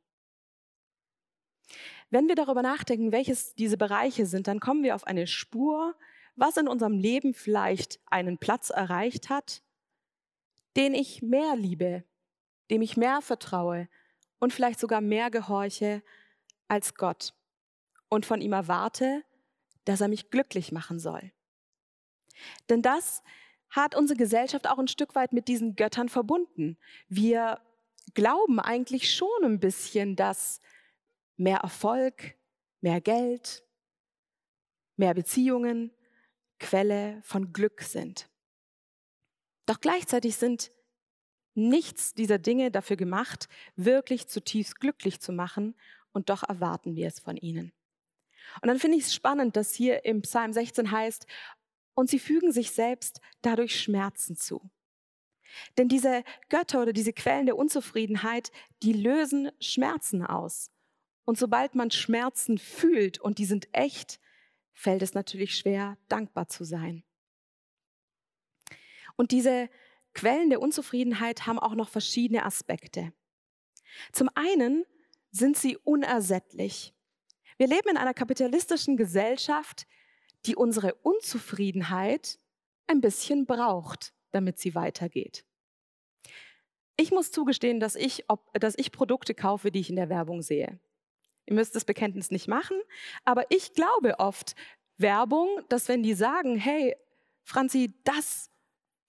Wenn 2.10 2.28
wir 2.28 2.34
darüber 2.34 2.62
nachdenken, 2.62 3.12
welches 3.12 3.54
diese 3.54 3.76
Bereiche 3.76 4.26
sind, 4.26 4.46
dann 4.46 4.60
kommen 4.60 4.82
wir 4.82 4.94
auf 4.94 5.04
eine 5.04 5.26
Spur, 5.26 5.96
was 6.36 6.56
in 6.56 6.68
unserem 6.68 6.98
Leben 6.98 7.34
vielleicht 7.34 8.00
einen 8.06 8.38
Platz 8.38 8.70
erreicht 8.70 9.28
hat, 9.28 9.62
den 10.76 10.94
ich 10.94 11.22
mehr 11.22 11.56
liebe, 11.56 12.04
dem 12.70 12.82
ich 12.82 12.96
mehr 12.96 13.20
vertraue 13.20 13.88
und 14.40 14.52
vielleicht 14.52 14.80
sogar 14.80 15.00
mehr 15.00 15.30
gehorche 15.30 16.02
als 16.66 16.94
Gott 16.94 17.34
und 18.08 18.26
von 18.26 18.40
ihm 18.40 18.52
erwarte, 18.52 19.22
dass 19.84 20.00
er 20.00 20.08
mich 20.08 20.30
glücklich 20.30 20.72
machen 20.72 20.98
soll. 20.98 21.32
Denn 22.68 22.82
das 22.82 23.22
hat 23.68 23.94
unsere 23.94 24.16
Gesellschaft 24.16 24.68
auch 24.68 24.78
ein 24.78 24.88
Stück 24.88 25.14
weit 25.14 25.32
mit 25.32 25.46
diesen 25.46 25.76
Göttern 25.76 26.08
verbunden. 26.08 26.76
Wir 27.08 27.60
glauben 28.14 28.58
eigentlich 28.58 29.14
schon 29.14 29.44
ein 29.44 29.60
bisschen, 29.60 30.16
dass 30.16 30.60
mehr 31.36 31.58
Erfolg, 31.58 32.34
mehr 32.80 33.00
Geld, 33.00 33.64
mehr 34.96 35.14
Beziehungen 35.14 35.92
Quelle 36.58 37.20
von 37.22 37.52
Glück 37.52 37.82
sind. 37.82 38.28
Doch 39.66 39.80
gleichzeitig 39.80 40.36
sind 40.36 40.70
nichts 41.54 42.14
dieser 42.14 42.38
Dinge 42.38 42.70
dafür 42.70 42.96
gemacht, 42.96 43.48
wirklich 43.76 44.28
zutiefst 44.28 44.80
glücklich 44.80 45.20
zu 45.20 45.32
machen, 45.32 45.74
und 46.12 46.28
doch 46.28 46.42
erwarten 46.42 46.96
wir 46.96 47.06
es 47.06 47.20
von 47.20 47.36
ihnen. 47.36 47.72
Und 48.60 48.68
dann 48.68 48.78
finde 48.78 48.96
ich 48.96 49.04
es 49.04 49.14
spannend, 49.14 49.56
dass 49.56 49.74
hier 49.74 50.04
im 50.04 50.22
Psalm 50.22 50.52
16 50.52 50.90
heißt, 50.90 51.26
und 51.94 52.08
sie 52.08 52.18
fügen 52.18 52.52
sich 52.52 52.72
selbst 52.72 53.20
dadurch 53.42 53.80
Schmerzen 53.80 54.36
zu. 54.36 54.70
Denn 55.76 55.88
diese 55.88 56.24
Götter 56.48 56.82
oder 56.82 56.92
diese 56.92 57.12
Quellen 57.12 57.46
der 57.46 57.56
Unzufriedenheit, 57.56 58.50
die 58.82 58.92
lösen 58.92 59.50
Schmerzen 59.60 60.24
aus. 60.24 60.70
Und 61.24 61.38
sobald 61.38 61.74
man 61.74 61.90
Schmerzen 61.90 62.58
fühlt 62.58 63.18
und 63.18 63.38
die 63.38 63.44
sind 63.44 63.68
echt, 63.72 64.20
fällt 64.72 65.02
es 65.02 65.14
natürlich 65.14 65.56
schwer, 65.56 65.98
dankbar 66.08 66.48
zu 66.48 66.64
sein. 66.64 67.04
Und 69.16 69.32
diese 69.32 69.68
Quellen 70.14 70.50
der 70.50 70.60
Unzufriedenheit 70.60 71.46
haben 71.46 71.58
auch 71.58 71.74
noch 71.74 71.88
verschiedene 71.88 72.44
Aspekte. 72.44 73.12
Zum 74.12 74.28
einen 74.34 74.84
sind 75.30 75.56
sie 75.56 75.76
unersättlich. 75.76 76.94
Wir 77.56 77.68
leben 77.68 77.90
in 77.90 77.96
einer 77.96 78.14
kapitalistischen 78.14 78.96
Gesellschaft, 78.96 79.86
die 80.46 80.56
unsere 80.56 80.94
Unzufriedenheit 80.94 82.38
ein 82.86 83.00
bisschen 83.00 83.46
braucht, 83.46 84.12
damit 84.32 84.58
sie 84.58 84.74
weitergeht. 84.74 85.44
Ich 86.96 87.12
muss 87.12 87.30
zugestehen, 87.30 87.80
dass 87.80 87.94
ich, 87.94 88.24
ob, 88.28 88.52
dass 88.60 88.76
ich 88.76 88.92
Produkte 88.92 89.34
kaufe, 89.34 89.70
die 89.70 89.80
ich 89.80 89.90
in 89.90 89.96
der 89.96 90.08
Werbung 90.08 90.42
sehe. 90.42 90.80
Ihr 91.46 91.54
müsst 91.54 91.74
das 91.74 91.84
Bekenntnis 91.84 92.30
nicht 92.30 92.48
machen, 92.48 92.78
aber 93.24 93.44
ich 93.50 93.72
glaube 93.72 94.18
oft 94.18 94.54
Werbung, 94.98 95.48
dass 95.68 95.88
wenn 95.88 96.02
die 96.02 96.14
sagen, 96.14 96.56
hey, 96.56 96.96
Franzi, 97.42 97.94
das 98.04 98.49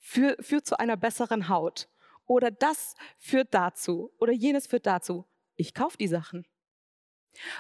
führt, 0.02 0.46
führt 0.46 0.66
zu 0.66 0.78
einer 0.78 0.98
besseren 0.98 1.48
Haut 1.48 1.88
oder 2.26 2.52
das 2.52 2.96
führt 3.18 3.54
dazu 3.54 4.12
oder 4.18 4.34
jenes 4.34 4.68
führt 4.68 4.86
dazu, 4.86 5.26
ich 5.56 5.74
kaufe 5.74 5.98
die 5.98 6.08
Sachen. 6.08 6.46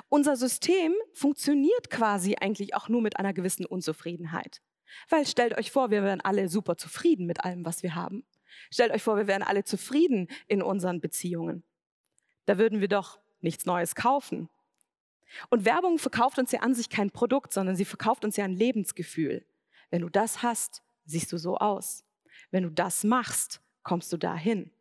Unser 0.10 0.36
System 0.36 0.94
funktioniert 1.14 1.90
quasi 1.90 2.36
eigentlich 2.36 2.76
auch 2.76 2.90
nur 2.90 3.02
mit 3.02 3.18
einer 3.18 3.34
gewissen 3.34 3.66
Unzufriedenheit. 3.66 4.62
Weil 5.08 5.26
stellt 5.26 5.58
euch 5.58 5.72
vor, 5.72 5.90
wir 5.92 6.04
wären 6.04 6.20
alle 6.20 6.50
super 6.50 6.76
zufrieden 6.76 7.26
mit 7.26 7.46
allem, 7.46 7.64
was 7.64 7.82
wir 7.82 7.96
haben. 7.96 8.26
Stellt 8.70 8.92
euch 8.92 9.04
vor, 9.04 9.16
wir 9.16 9.28
wären 9.28 9.44
alle 9.44 9.64
zufrieden 9.64 10.28
in 10.48 10.62
unseren 10.62 11.00
Beziehungen. 11.00 11.64
Da 12.46 12.58
würden 12.58 12.82
wir 12.82 12.90
doch 12.90 13.20
nichts 13.40 13.66
Neues 13.66 13.96
kaufen. 13.96 14.50
Und 15.50 15.64
Werbung 15.64 15.98
verkauft 15.98 16.40
uns 16.40 16.52
ja 16.52 16.60
an 16.60 16.74
sich 16.74 16.90
kein 16.90 17.12
Produkt, 17.12 17.54
sondern 17.54 17.78
sie 17.78 17.86
verkauft 17.86 18.26
uns 18.26 18.36
ja 18.36 18.44
ein 18.44 18.52
Lebensgefühl. 18.52 19.46
Wenn 19.90 20.02
du 20.02 20.10
das 20.10 20.44
hast, 20.44 20.84
siehst 21.06 21.32
du 21.32 21.38
so 21.38 21.58
aus. 21.58 22.04
Wenn 22.52 22.64
du 22.64 22.72
das 22.72 23.04
machst, 23.04 23.62
kommst 23.84 24.12
du 24.14 24.18
dahin. 24.18 24.72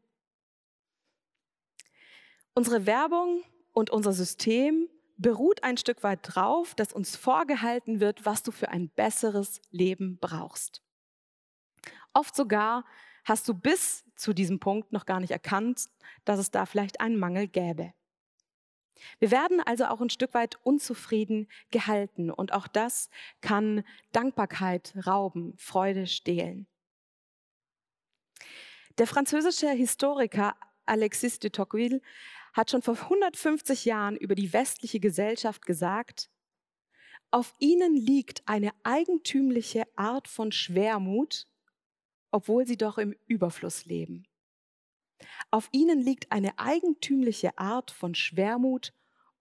Unsere 2.54 2.87
Werbung 2.87 3.42
und 3.73 3.90
unser 3.90 4.12
System 4.12 4.88
beruht 5.16 5.62
ein 5.62 5.76
Stück 5.76 6.02
weit 6.02 6.21
drauf, 6.23 6.75
dass 6.75 6.92
uns 6.92 7.14
vorgehalten 7.14 8.00
wird, 8.00 8.25
was 8.25 8.42
du 8.42 8.52
für 8.52 8.71
ein 8.71 8.88
besseres 8.88 9.61
Leben 9.71 10.19
brauchst. 10.19 10.83
Oft 12.12 12.35
sogar 12.35 12.85
hast 13.25 13.47
du 13.49 13.54
bis 13.54 14.04
zu 14.16 14.33
diesem 14.33 14.61
Punkt 14.61 14.92
noch 14.92 15.07
gar 15.07 15.21
nicht 15.21 15.30
erkannt, 15.30 15.88
dass 16.25 16.38
es 16.38 16.50
da 16.50 16.66
vielleicht 16.66 17.00
einen 17.00 17.19
Mangel 17.19 17.49
gäbe. 17.49 17.92
Wir 19.19 19.30
werden 19.30 19.61
also 19.61 19.87
auch 19.87 20.00
ein 20.00 20.11
Stück 20.11 20.35
weit 20.35 20.59
unzufrieden 20.62 21.49
gehalten 21.71 22.30
und 22.30 22.52
auch 22.52 22.66
das 22.66 23.11
kann 23.40 23.85
Dankbarkeit 24.12 24.95
rauben, 25.07 25.54
Freude 25.57 26.07
stehlen. 26.07 26.66
Der 28.99 29.06
französische 29.06 29.70
Historiker 29.70 30.56
Alexis 30.87 31.38
de 31.38 31.50
Tocqueville 31.50 32.00
hat 32.52 32.70
schon 32.70 32.82
vor 32.82 32.94
150 32.94 33.85
Jahren 33.85 34.16
über 34.16 34.35
die 34.35 34.52
westliche 34.52 35.00
Gesellschaft 35.00 35.64
gesagt, 35.66 36.30
auf 37.32 37.54
ihnen 37.61 37.94
liegt 37.94 38.42
eine 38.47 38.73
eigentümliche 38.82 39.85
Art 39.97 40.26
von 40.26 40.50
Schwermut, 40.50 41.47
obwohl 42.32 42.66
sie 42.66 42.76
doch 42.76 42.99
im 42.99 43.14
Überfluss 43.26 43.85
leben. 43.85 44.26
Auf 45.50 45.68
ihnen 45.70 46.00
liegt 46.00 46.32
eine 46.32 46.59
eigentümliche 46.59 47.56
Art 47.56 47.92
von 47.92 48.16
Schwermut, 48.16 48.92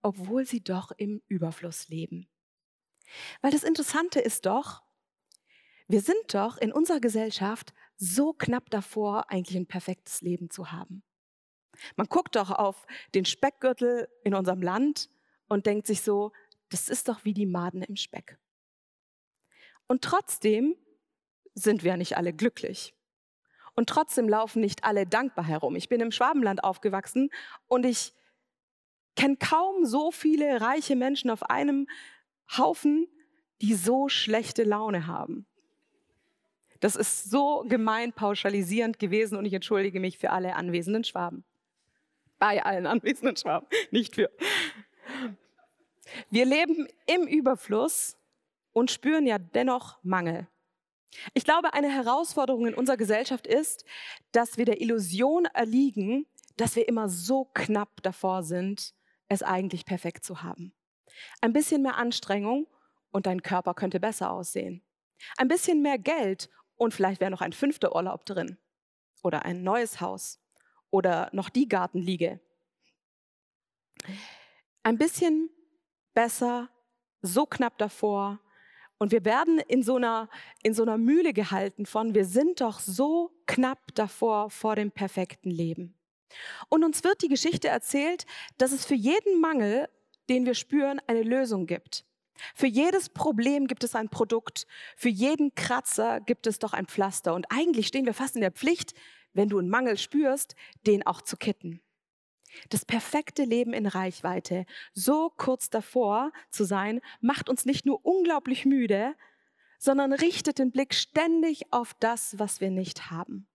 obwohl 0.03 0.45
sie 0.45 0.63
doch 0.63 0.91
im 0.91 1.21
Überfluss 1.27 1.87
leben. 1.87 2.29
Weil 3.41 3.51
das 3.51 3.63
Interessante 3.63 4.19
ist 4.19 4.45
doch, 4.45 4.83
wir 5.89 6.01
sind 6.01 6.35
doch 6.35 6.57
in 6.59 6.71
unserer 6.71 6.99
Gesellschaft 6.99 7.73
so 7.97 8.31
knapp 8.31 8.69
davor, 8.69 9.31
eigentlich 9.31 9.57
ein 9.57 9.65
perfektes 9.65 10.21
Leben 10.21 10.51
zu 10.51 10.71
haben. 10.71 11.01
Man 11.95 12.05
guckt 12.05 12.35
doch 12.35 12.51
auf 12.51 12.85
den 13.15 13.25
Speckgürtel 13.25 14.07
in 14.23 14.35
unserem 14.35 14.61
Land 14.61 15.09
und 15.47 15.65
denkt 15.65 15.87
sich 15.87 16.03
so, 16.03 16.31
das 16.69 16.89
ist 16.89 17.09
doch 17.09 17.25
wie 17.25 17.33
die 17.33 17.47
Maden 17.47 17.81
im 17.81 17.95
Speck. 17.95 18.37
Und 19.87 20.03
trotzdem 20.03 20.75
sind 21.55 21.83
wir 21.83 21.97
nicht 21.97 22.17
alle 22.17 22.33
glücklich. 22.33 22.93
Und 23.73 23.89
trotzdem 23.89 24.29
laufen 24.29 24.61
nicht 24.61 24.83
alle 24.83 25.07
dankbar 25.07 25.45
herum. 25.45 25.75
Ich 25.75 25.89
bin 25.89 26.01
im 26.01 26.11
Schwabenland 26.11 26.63
aufgewachsen 26.63 27.31
und 27.65 27.83
ich 27.83 28.13
kenne 29.15 29.37
kaum 29.37 29.85
so 29.85 30.11
viele 30.11 30.61
reiche 30.61 30.95
Menschen 30.95 31.31
auf 31.31 31.49
einem 31.49 31.87
Haufen, 32.55 33.07
die 33.63 33.73
so 33.73 34.07
schlechte 34.07 34.63
Laune 34.63 35.07
haben. 35.07 35.48
Das 36.79 36.95
ist 36.95 37.29
so 37.29 37.65
gemein 37.67 38.13
pauschalisierend 38.13 38.99
gewesen 38.99 39.37
und 39.37 39.45
ich 39.45 39.53
entschuldige 39.53 39.99
mich 39.99 40.17
für 40.17 40.29
alle 40.29 40.55
anwesenden 40.55 41.03
Schwaben. 41.03 41.43
Bei 42.37 42.63
allen 42.63 42.87
anwesenden 42.87 43.35
Schwaben, 43.35 43.67
nicht 43.91 44.15
für. 44.15 44.29
Wir 46.29 46.45
leben 46.45 46.87
im 47.05 47.27
Überfluss 47.27 48.17
und 48.71 48.91
spüren 48.91 49.27
ja 49.27 49.37
dennoch 49.37 49.99
Mangel. 50.03 50.47
Ich 51.33 51.43
glaube, 51.43 51.73
eine 51.73 51.89
Herausforderung 51.89 52.67
in 52.67 52.73
unserer 52.73 52.97
Gesellschaft 52.97 53.47
ist, 53.47 53.83
dass 54.31 54.57
wir 54.57 54.65
der 54.65 54.79
Illusion 54.79 55.45
erliegen, 55.45 56.27
dass 56.55 56.75
wir 56.75 56.87
immer 56.87 57.09
so 57.09 57.45
knapp 57.53 58.01
davor 58.03 58.43
sind, 58.43 58.93
es 59.27 59.43
eigentlich 59.43 59.85
perfekt 59.85 60.23
zu 60.23 60.43
haben. 60.43 60.73
Ein 61.41 61.53
bisschen 61.53 61.81
mehr 61.81 61.97
Anstrengung 61.97 62.67
und 63.11 63.25
dein 63.25 63.41
Körper 63.41 63.73
könnte 63.73 63.99
besser 63.99 64.31
aussehen. 64.31 64.83
Ein 65.37 65.47
bisschen 65.47 65.81
mehr 65.81 65.97
Geld 65.97 66.49
und 66.79 66.93
vielleicht 66.93 67.21
wäre 67.21 67.29
noch 67.29 67.41
ein 67.41 67.53
fünfter 67.53 67.95
Urlaub 67.95 68.25
drin. 68.25 68.57
Oder 69.21 69.45
ein 69.45 69.63
neues 69.63 70.01
Haus. 70.01 70.39
Oder 70.89 71.29
noch 71.33 71.49
die 71.49 71.67
Gartenliege. 71.67 72.39
Ein 74.81 74.97
bisschen 74.97 75.49
besser, 76.13 76.69
so 77.21 77.45
knapp 77.45 77.77
davor, 77.77 78.39
und 78.99 79.13
wir 79.13 79.23
werden 79.23 79.59
in 79.59 79.81
so 79.81 79.95
einer, 79.95 80.29
in 80.61 80.73
so 80.73 80.83
einer 80.83 80.97
Mühle 80.97 81.33
gehalten 81.33 81.85
von, 81.85 82.13
wir 82.13 82.25
sind 82.25 82.59
doch 82.59 82.79
so 82.79 83.31
knapp 83.47 83.79
davor 83.95 84.49
vor 84.49 84.75
dem 84.75 84.91
perfekten 84.91 85.49
Leben. 85.49 85.97
Und 86.67 86.83
uns 86.83 87.03
wird 87.03 87.21
die 87.21 87.29
Geschichte 87.29 87.69
erzählt, 87.69 88.25
dass 88.57 88.73
es 88.73 88.85
für 88.85 88.95
jeden 88.95 89.39
Mangel, 89.39 89.87
den 90.29 90.45
wir 90.45 90.53
spüren, 90.53 90.99
eine 91.07 91.23
Lösung 91.23 91.65
gibt. 91.65 92.05
Für 92.55 92.67
jedes 92.67 93.09
Problem 93.09 93.67
gibt 93.67 93.83
es 93.83 93.95
ein 93.95 94.09
Produkt, 94.09 94.67
für 94.95 95.09
jeden 95.09 95.53
Kratzer 95.55 96.19
gibt 96.21 96.47
es 96.47 96.59
doch 96.59 96.73
ein 96.73 96.85
Pflaster. 96.85 97.33
Und 97.33 97.47
eigentlich 97.49 97.87
stehen 97.87 98.05
wir 98.05 98.13
fast 98.13 98.35
in 98.35 98.41
der 98.41 98.51
Pflicht, 98.51 98.93
wenn 99.33 99.49
du 99.49 99.59
einen 99.59 99.69
Mangel 99.69 99.97
spürst, 99.97 100.55
den 100.85 101.05
auch 101.05 101.21
zu 101.21 101.37
kitten. 101.37 101.81
Das 102.69 102.85
perfekte 102.85 103.43
Leben 103.43 103.73
in 103.73 103.85
Reichweite, 103.85 104.65
so 104.93 105.31
kurz 105.37 105.69
davor 105.69 106.31
zu 106.49 106.63
sein, 106.63 106.99
macht 107.21 107.49
uns 107.49 107.65
nicht 107.65 107.85
nur 107.85 108.03
unglaublich 108.05 108.65
müde, 108.65 109.15
sondern 109.77 110.13
richtet 110.13 110.59
den 110.59 110.71
Blick 110.71 110.93
ständig 110.93 111.71
auf 111.71 111.93
das, 111.99 112.37
was 112.39 112.59
wir 112.59 112.71
nicht 112.71 113.11
haben. 113.11 113.47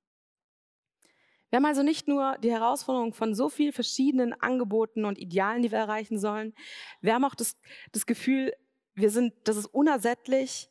Wir 1.50 1.58
haben 1.58 1.66
also 1.66 1.84
nicht 1.84 2.08
nur 2.08 2.36
die 2.38 2.50
Herausforderung 2.50 3.12
von 3.12 3.34
so 3.34 3.48
vielen 3.48 3.72
verschiedenen 3.72 4.32
Angeboten 4.32 5.04
und 5.04 5.18
Idealen, 5.18 5.62
die 5.62 5.70
wir 5.70 5.78
erreichen 5.78 6.18
sollen. 6.18 6.52
Wir 7.00 7.14
haben 7.14 7.24
auch 7.24 7.36
das, 7.36 7.56
das 7.92 8.06
Gefühl, 8.06 8.52
wir 8.94 9.10
sind, 9.10 9.34
das 9.44 9.56
ist 9.56 9.66
unersättlich. 9.66 10.70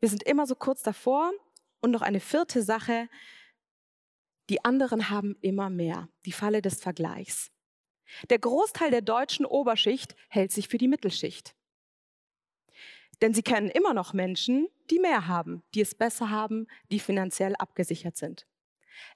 Wir 0.00 0.08
sind 0.08 0.22
immer 0.22 0.46
so 0.46 0.54
kurz 0.54 0.82
davor. 0.82 1.32
Und 1.80 1.90
noch 1.90 2.02
eine 2.02 2.20
vierte 2.20 2.62
Sache. 2.62 3.08
Die 4.48 4.64
anderen 4.64 5.10
haben 5.10 5.36
immer 5.40 5.70
mehr. 5.70 6.08
Die 6.24 6.32
Falle 6.32 6.62
des 6.62 6.80
Vergleichs. 6.80 7.50
Der 8.30 8.38
Großteil 8.38 8.90
der 8.90 9.02
deutschen 9.02 9.44
Oberschicht 9.46 10.14
hält 10.28 10.52
sich 10.52 10.68
für 10.68 10.78
die 10.78 10.88
Mittelschicht. 10.88 11.54
Denn 13.22 13.34
sie 13.34 13.42
kennen 13.42 13.70
immer 13.70 13.94
noch 13.94 14.12
Menschen, 14.12 14.68
die 14.90 14.98
mehr 14.98 15.26
haben, 15.26 15.62
die 15.74 15.80
es 15.80 15.94
besser 15.94 16.30
haben, 16.30 16.66
die 16.90 17.00
finanziell 17.00 17.56
abgesichert 17.56 18.16
sind. 18.16 18.46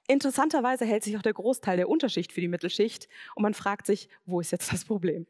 Interessanterweise 0.07 0.85
hält 0.85 1.03
sich 1.03 1.17
auch 1.17 1.21
der 1.21 1.33
Großteil 1.33 1.77
der 1.77 1.89
Unterschicht 1.89 2.31
für 2.33 2.41
die 2.41 2.47
Mittelschicht 2.47 3.07
und 3.35 3.43
man 3.43 3.53
fragt 3.53 3.85
sich, 3.85 4.09
wo 4.25 4.39
ist 4.39 4.51
jetzt 4.51 4.71
das 4.73 4.85
Problem? 4.85 5.27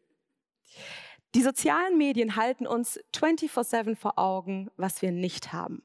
Die 1.33 1.43
sozialen 1.43 1.97
Medien 1.97 2.35
halten 2.35 2.67
uns 2.67 2.99
24/7 3.13 3.95
vor 3.95 4.19
Augen, 4.19 4.69
was 4.75 5.01
wir 5.01 5.11
nicht 5.11 5.53
haben. 5.53 5.83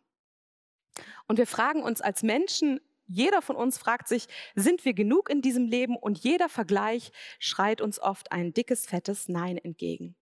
Und 1.29 1.39
wir 1.39 1.47
fragen 1.47 1.83
uns 1.83 2.01
als 2.01 2.23
Menschen, 2.23 2.81
jeder 3.07 3.43
von 3.43 3.55
uns 3.55 3.79
fragt 3.79 4.09
sich, 4.09 4.27
sind 4.57 4.85
wir 4.85 4.93
genug 4.93 5.31
in 5.31 5.41
diesem 5.43 5.67
Leben? 5.67 5.97
Und 5.97 6.19
jeder 6.19 6.49
Vergleich 6.49 7.13
schreit 7.39 7.81
uns 7.81 8.01
oft 8.01 8.33
ein 8.33 8.53
dickes, 8.53 8.87
fettes 8.87 9.29
Nein 9.29 9.59
entgegen. 9.59 10.17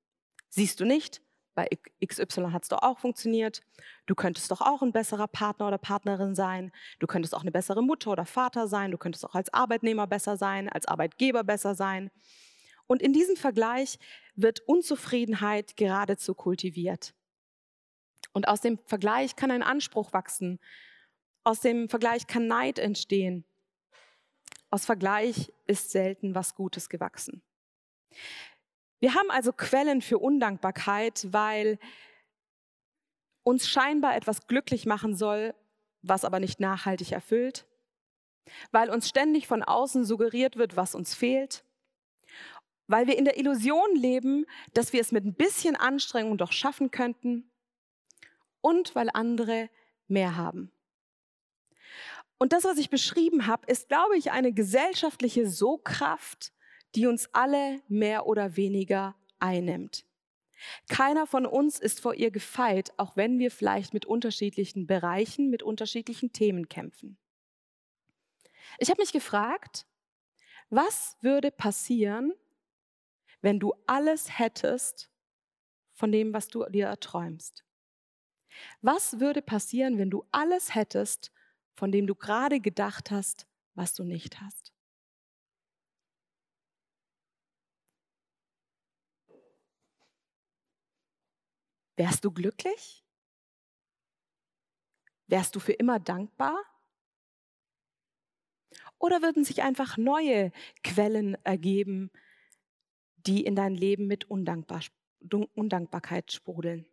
Siehst 0.50 0.80
du 0.80 0.84
nicht? 0.84 1.22
Bei 1.54 1.68
XY 2.04 2.50
hat 2.50 2.64
es 2.64 2.68
doch 2.68 2.82
auch 2.82 2.98
funktioniert. 2.98 3.62
Du 4.06 4.14
könntest 4.14 4.50
doch 4.50 4.60
auch 4.60 4.82
ein 4.82 4.92
besserer 4.92 5.28
Partner 5.28 5.68
oder 5.68 5.78
Partnerin 5.78 6.34
sein. 6.34 6.72
Du 6.98 7.06
könntest 7.06 7.34
auch 7.34 7.42
eine 7.42 7.52
bessere 7.52 7.82
Mutter 7.82 8.10
oder 8.10 8.26
Vater 8.26 8.66
sein. 8.66 8.90
Du 8.90 8.98
könntest 8.98 9.24
auch 9.24 9.34
als 9.34 9.54
Arbeitnehmer 9.54 10.06
besser 10.06 10.36
sein, 10.36 10.68
als 10.68 10.86
Arbeitgeber 10.86 11.44
besser 11.44 11.74
sein. 11.74 12.10
Und 12.86 13.00
in 13.02 13.12
diesem 13.12 13.36
Vergleich 13.36 13.98
wird 14.36 14.60
Unzufriedenheit 14.66 15.76
geradezu 15.76 16.34
kultiviert. 16.34 17.14
Und 18.32 18.48
aus 18.48 18.60
dem 18.60 18.78
Vergleich 18.78 19.36
kann 19.36 19.50
ein 19.50 19.62
Anspruch 19.62 20.12
wachsen. 20.12 20.58
Aus 21.44 21.60
dem 21.60 21.88
Vergleich 21.88 22.26
kann 22.26 22.46
Neid 22.46 22.78
entstehen. 22.78 23.44
Aus 24.70 24.86
Vergleich 24.86 25.52
ist 25.66 25.90
selten 25.90 26.34
was 26.34 26.54
Gutes 26.54 26.88
gewachsen. 26.88 27.42
Wir 28.98 29.14
haben 29.14 29.30
also 29.30 29.52
Quellen 29.52 30.02
für 30.02 30.18
Undankbarkeit, 30.18 31.28
weil 31.30 31.78
uns 33.44 33.68
scheinbar 33.68 34.16
etwas 34.16 34.46
glücklich 34.46 34.86
machen 34.86 35.14
soll, 35.14 35.54
was 36.02 36.24
aber 36.24 36.40
nicht 36.40 36.58
nachhaltig 36.58 37.12
erfüllt, 37.12 37.66
weil 38.72 38.90
uns 38.90 39.08
ständig 39.08 39.46
von 39.46 39.62
außen 39.62 40.04
suggeriert 40.04 40.56
wird, 40.56 40.76
was 40.76 40.94
uns 40.94 41.14
fehlt, 41.14 41.64
weil 42.86 43.06
wir 43.06 43.16
in 43.16 43.24
der 43.24 43.38
Illusion 43.38 43.94
leben, 43.94 44.46
dass 44.72 44.92
wir 44.92 45.00
es 45.00 45.12
mit 45.12 45.24
ein 45.24 45.34
bisschen 45.34 45.76
Anstrengung 45.76 46.38
doch 46.38 46.52
schaffen 46.52 46.90
könnten 46.90 47.50
und 48.60 48.94
weil 48.94 49.10
andere 49.12 49.70
mehr 50.06 50.36
haben. 50.36 50.70
Und 52.38 52.52
das, 52.52 52.64
was 52.64 52.78
ich 52.78 52.90
beschrieben 52.90 53.46
habe, 53.46 53.70
ist, 53.70 53.88
glaube 53.88 54.18
ich, 54.18 54.32
eine 54.32 54.52
gesellschaftliche 54.52 55.48
Sogkraft, 55.48 56.52
die 56.94 57.06
uns 57.06 57.28
alle 57.32 57.80
mehr 57.88 58.26
oder 58.26 58.56
weniger 58.56 59.14
einnimmt. 59.38 60.04
Keiner 60.88 61.26
von 61.26 61.46
uns 61.46 61.78
ist 61.78 62.00
vor 62.00 62.14
ihr 62.14 62.30
gefeit, 62.30 62.92
auch 62.96 63.16
wenn 63.16 63.38
wir 63.38 63.50
vielleicht 63.50 63.92
mit 63.92 64.06
unterschiedlichen 64.06 64.86
Bereichen, 64.86 65.50
mit 65.50 65.62
unterschiedlichen 65.62 66.32
Themen 66.32 66.68
kämpfen. 66.68 67.18
Ich 68.78 68.90
habe 68.90 69.00
mich 69.00 69.12
gefragt, 69.12 69.86
was 70.70 71.16
würde 71.20 71.50
passieren, 71.50 72.32
wenn 73.44 73.60
du 73.60 73.74
alles 73.86 74.38
hättest 74.38 75.10
von 75.92 76.10
dem, 76.10 76.32
was 76.32 76.48
du 76.48 76.64
dir 76.70 76.86
erträumst? 76.86 77.62
Was 78.80 79.20
würde 79.20 79.42
passieren, 79.42 79.98
wenn 79.98 80.08
du 80.08 80.24
alles 80.32 80.74
hättest, 80.74 81.30
von 81.76 81.92
dem 81.92 82.06
du 82.06 82.14
gerade 82.14 82.58
gedacht 82.58 83.10
hast, 83.10 83.46
was 83.74 83.92
du 83.92 84.02
nicht 84.02 84.40
hast? 84.40 84.72
Wärst 91.96 92.24
du 92.24 92.30
glücklich? 92.30 93.04
Wärst 95.26 95.54
du 95.54 95.60
für 95.60 95.72
immer 95.72 96.00
dankbar? 96.00 96.56
Oder 98.98 99.20
würden 99.20 99.44
sich 99.44 99.62
einfach 99.62 99.98
neue 99.98 100.50
Quellen 100.82 101.36
ergeben, 101.44 102.10
die 103.26 103.44
in 103.44 103.56
dein 103.56 103.74
Leben 103.74 104.06
mit 104.06 104.30
Undankbar, 104.30 104.80
Undankbarkeit 105.54 106.32
sprudeln? 106.32 106.86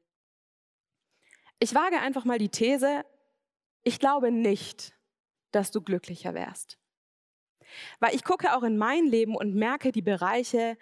Ich 1.59 1.75
wage 1.75 1.99
einfach 1.99 2.25
mal 2.25 2.39
die 2.39 2.49
These, 2.49 3.05
ich 3.83 3.99
glaube 3.99 4.31
nicht, 4.31 4.93
dass 5.51 5.71
du 5.71 5.81
glücklicher 5.81 6.33
wärst. 6.33 6.77
Weil 7.99 8.15
ich 8.15 8.23
gucke 8.23 8.55
auch 8.55 8.63
in 8.63 8.77
mein 8.77 9.05
Leben 9.05 9.35
und 9.35 9.55
merke 9.55 9.91
die 9.91 10.01
Bereiche, 10.01 10.77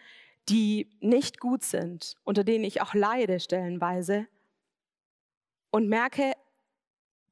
die 0.48 0.90
nicht 1.00 1.40
gut 1.40 1.64
sind, 1.64 2.16
unter 2.24 2.44
denen 2.44 2.64
ich 2.64 2.82
auch 2.82 2.94
leide 2.94 3.40
stellenweise 3.40 4.28
und 5.72 5.88
merke, 5.88 6.34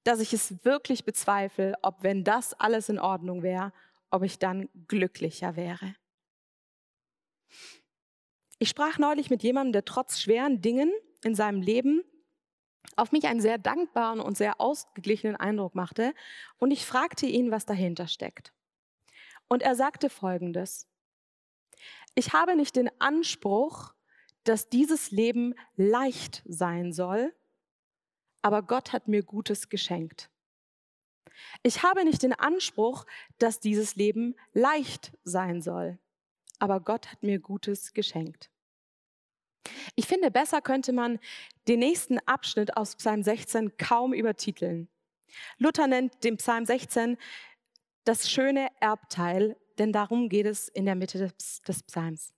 dass 0.04 0.20
ich 0.20 0.34
es 0.34 0.64
wirklich 0.64 1.04
bezweifle, 1.04 1.76
ob 1.82 2.04
wenn 2.04 2.24
das 2.24 2.54
alles 2.54 2.90
in 2.90 3.00
Ordnung 3.00 3.44
wäre, 3.44 3.74
ob 4.10 4.24
ich 4.24 4.40
dann 4.40 4.70
glücklicher 4.88 5.56
wäre. 5.56 5.96
Ich 8.60 8.70
sprach 8.70 8.98
neulich 8.98 9.30
mit 9.30 9.44
jemandem, 9.44 9.74
der 9.74 9.86
trotz 9.86 10.20
schweren 10.20 10.62
Dingen 10.62 10.92
in 11.24 11.36
seinem 11.36 11.62
Leben 11.62 12.04
auf 12.96 13.12
mich 13.12 13.28
einen 13.28 13.42
sehr 13.42 13.58
dankbaren 13.58 14.20
und 14.20 14.38
sehr 14.38 14.60
ausgeglichenen 14.60 15.36
Eindruck 15.36 15.76
machte 15.76 16.14
und 16.58 16.72
ich 16.72 16.86
fragte 16.86 17.28
ihn, 17.28 17.52
was 17.52 17.66
dahinter 17.66 18.08
steckt. 18.08 18.54
Und 19.48 19.62
er 19.62 19.76
sagte 19.76 20.10
Folgendes. 20.10 20.88
Ich 22.16 22.34
habe 22.34 22.56
nicht 22.56 22.76
den 22.76 22.90
Anspruch, 23.00 23.94
dass 24.44 24.70
dieses 24.70 25.12
Leben 25.12 25.54
leicht 25.76 26.42
sein 26.46 26.92
soll, 26.92 27.36
aber 28.42 28.64
Gott 28.64 28.94
hat 28.94 29.08
mir 29.08 29.22
Gutes 29.22 29.70
geschenkt. 29.70 30.32
Ich 31.62 31.84
habe 31.84 32.04
nicht 32.04 32.24
den 32.24 32.34
Anspruch, 32.34 33.06
dass 33.38 33.60
dieses 33.60 33.96
Leben 33.96 34.36
leicht 34.54 35.12
sein 35.24 35.62
soll, 35.62 36.00
aber 36.60 36.80
Gott 36.80 37.12
hat 37.12 37.24
mir 37.24 37.40
Gutes 37.40 37.94
geschenkt. 37.94 38.50
Ich 39.96 40.08
finde, 40.08 40.32
besser 40.32 40.62
könnte 40.62 40.94
man 40.94 41.20
den 41.68 41.80
nächsten 41.80 42.20
Abschnitt 42.20 42.78
aus 42.78 42.96
Psalm 42.96 43.24
16 43.24 43.78
kaum 43.78 44.14
übertiteln. 44.14 44.88
Luther 45.58 45.88
nennt 45.88 46.24
den 46.24 46.38
Psalm 46.38 46.66
16 46.66 47.18
das 48.06 48.32
schöne 48.32 48.70
Erbteil 48.80 49.58
denn 49.78 49.92
darum 49.92 50.30
geht 50.30 50.46
es 50.46 50.68
in 50.68 50.86
der 50.86 50.96
Mitte 50.96 51.18
des, 51.18 51.62
des 51.62 51.84
Psalms. 51.84 52.34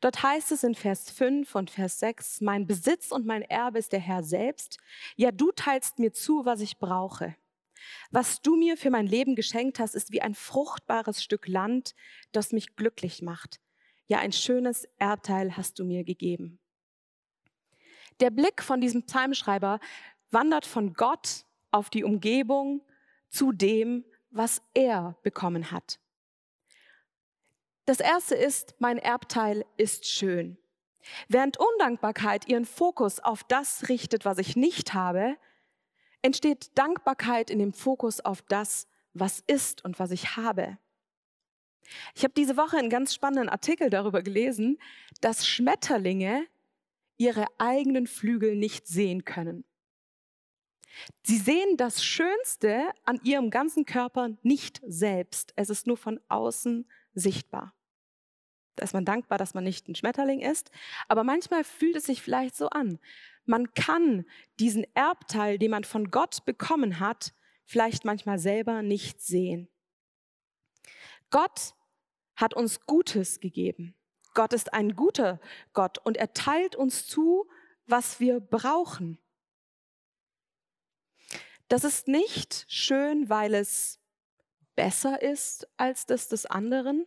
Dort 0.00 0.22
heißt 0.22 0.50
es 0.52 0.64
in 0.64 0.74
Vers 0.74 1.10
5 1.10 1.54
und 1.54 1.70
Vers 1.70 2.00
6, 2.00 2.40
mein 2.40 2.66
Besitz 2.66 3.12
und 3.12 3.26
mein 3.26 3.42
Erbe 3.42 3.78
ist 3.78 3.92
der 3.92 4.00
Herr 4.00 4.24
selbst. 4.24 4.78
Ja, 5.16 5.30
du 5.30 5.52
teilst 5.52 5.98
mir 5.98 6.12
zu, 6.12 6.44
was 6.44 6.60
ich 6.60 6.78
brauche. 6.78 7.36
Was 8.10 8.40
du 8.42 8.56
mir 8.56 8.76
für 8.76 8.90
mein 8.90 9.06
Leben 9.06 9.34
geschenkt 9.34 9.78
hast, 9.78 9.94
ist 9.94 10.12
wie 10.12 10.22
ein 10.22 10.34
fruchtbares 10.34 11.22
Stück 11.22 11.48
Land, 11.48 11.94
das 12.32 12.52
mich 12.52 12.76
glücklich 12.76 13.22
macht. 13.22 13.60
Ja, 14.06 14.18
ein 14.18 14.32
schönes 14.32 14.88
Erbteil 14.98 15.56
hast 15.56 15.78
du 15.78 15.84
mir 15.84 16.04
gegeben. 16.04 16.58
Der 18.20 18.30
Blick 18.30 18.62
von 18.62 18.80
diesem 18.80 19.04
Psalmschreiber 19.04 19.80
wandert 20.30 20.66
von 20.66 20.94
Gott 20.94 21.44
auf 21.70 21.90
die 21.90 22.04
Umgebung 22.04 22.82
zu 23.28 23.52
dem, 23.52 24.04
was 24.30 24.62
er 24.74 25.16
bekommen 25.22 25.70
hat. 25.70 26.00
Das 27.84 28.00
erste 28.00 28.34
ist, 28.34 28.74
mein 28.78 28.98
Erbteil 28.98 29.64
ist 29.76 30.06
schön. 30.06 30.58
Während 31.28 31.58
Undankbarkeit 31.58 32.48
ihren 32.48 32.66
Fokus 32.66 33.20
auf 33.20 33.44
das 33.44 33.88
richtet, 33.88 34.24
was 34.24 34.38
ich 34.38 34.56
nicht 34.56 34.94
habe, 34.94 35.36
entsteht 36.22 36.76
Dankbarkeit 36.76 37.50
in 37.50 37.58
dem 37.58 37.72
Fokus 37.72 38.20
auf 38.20 38.42
das, 38.42 38.86
was 39.14 39.42
ist 39.46 39.84
und 39.84 39.98
was 39.98 40.10
ich 40.10 40.36
habe. 40.36 40.78
Ich 42.14 42.22
habe 42.22 42.34
diese 42.34 42.56
Woche 42.56 42.76
einen 42.76 42.90
ganz 42.90 43.14
spannenden 43.14 43.48
Artikel 43.48 43.90
darüber 43.90 44.22
gelesen, 44.22 44.78
dass 45.20 45.46
Schmetterlinge 45.46 46.46
ihre 47.16 47.46
eigenen 47.58 48.06
Flügel 48.06 48.56
nicht 48.56 48.86
sehen 48.86 49.24
können. 49.24 49.64
Sie 51.22 51.36
sehen 51.36 51.76
das 51.76 52.04
Schönste 52.04 52.90
an 53.04 53.20
ihrem 53.22 53.50
ganzen 53.50 53.84
Körper 53.84 54.30
nicht 54.42 54.80
selbst. 54.86 55.52
Es 55.56 55.70
ist 55.70 55.86
nur 55.86 55.96
von 55.96 56.20
außen 56.28 56.88
sichtbar. 57.14 57.74
Da 58.76 58.84
ist 58.84 58.94
man 58.94 59.04
dankbar, 59.04 59.38
dass 59.38 59.54
man 59.54 59.64
nicht 59.64 59.88
ein 59.88 59.94
Schmetterling 59.94 60.40
ist. 60.40 60.70
Aber 61.08 61.24
manchmal 61.24 61.64
fühlt 61.64 61.96
es 61.96 62.04
sich 62.04 62.22
vielleicht 62.22 62.56
so 62.56 62.68
an. 62.70 62.98
Man 63.48 63.72
kann 63.72 64.26
diesen 64.60 64.84
Erbteil, 64.94 65.58
den 65.58 65.70
man 65.70 65.84
von 65.84 66.10
Gott 66.10 66.44
bekommen 66.44 67.00
hat, 67.00 67.32
vielleicht 67.64 68.04
manchmal 68.04 68.38
selber 68.38 68.82
nicht 68.82 69.22
sehen. 69.22 69.68
Gott 71.30 71.74
hat 72.36 72.52
uns 72.54 72.84
Gutes 72.84 73.40
gegeben. 73.40 73.94
Gott 74.34 74.52
ist 74.52 74.74
ein 74.74 74.94
guter 74.94 75.40
Gott 75.72 75.96
und 75.98 76.18
er 76.18 76.34
teilt 76.34 76.76
uns 76.76 77.06
zu, 77.06 77.48
was 77.86 78.20
wir 78.20 78.38
brauchen. 78.38 79.18
Das 81.68 81.84
ist 81.84 82.06
nicht 82.06 82.66
schön, 82.68 83.30
weil 83.30 83.54
es 83.54 83.98
besser 84.76 85.22
ist 85.22 85.66
als 85.78 86.04
das 86.04 86.28
des 86.28 86.44
anderen. 86.44 87.06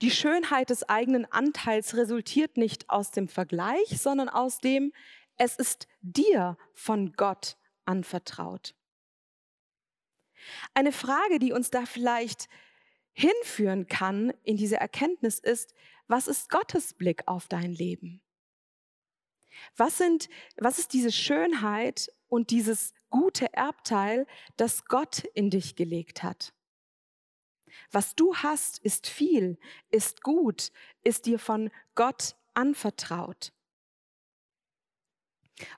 Die 0.00 0.10
Schönheit 0.10 0.70
des 0.70 0.88
eigenen 0.88 1.24
Anteils 1.24 1.96
resultiert 1.96 2.56
nicht 2.56 2.90
aus 2.90 3.10
dem 3.10 3.28
Vergleich, 3.28 4.00
sondern 4.00 4.28
aus 4.28 4.58
dem, 4.58 4.92
es 5.38 5.56
ist 5.56 5.88
dir 6.02 6.56
von 6.74 7.12
Gott 7.14 7.56
anvertraut. 7.84 8.74
Eine 10.74 10.92
Frage, 10.92 11.38
die 11.38 11.52
uns 11.52 11.70
da 11.70 11.86
vielleicht 11.86 12.48
hinführen 13.12 13.86
kann 13.86 14.32
in 14.44 14.56
diese 14.56 14.76
Erkenntnis 14.76 15.38
ist, 15.38 15.74
was 16.06 16.28
ist 16.28 16.50
Gottes 16.50 16.94
Blick 16.94 17.26
auf 17.26 17.48
dein 17.48 17.72
Leben? 17.72 18.22
Was, 19.76 19.98
sind, 19.98 20.28
was 20.56 20.78
ist 20.78 20.92
diese 20.92 21.10
Schönheit 21.10 22.12
und 22.28 22.50
dieses 22.50 22.94
gute 23.10 23.52
Erbteil, 23.52 24.26
das 24.56 24.84
Gott 24.84 25.24
in 25.34 25.50
dich 25.50 25.74
gelegt 25.74 26.22
hat? 26.22 26.52
Was 27.90 28.14
du 28.14 28.36
hast, 28.36 28.78
ist 28.78 29.06
viel, 29.06 29.58
ist 29.90 30.22
gut, 30.22 30.70
ist 31.02 31.26
dir 31.26 31.38
von 31.38 31.70
Gott 31.94 32.36
anvertraut. 32.54 33.52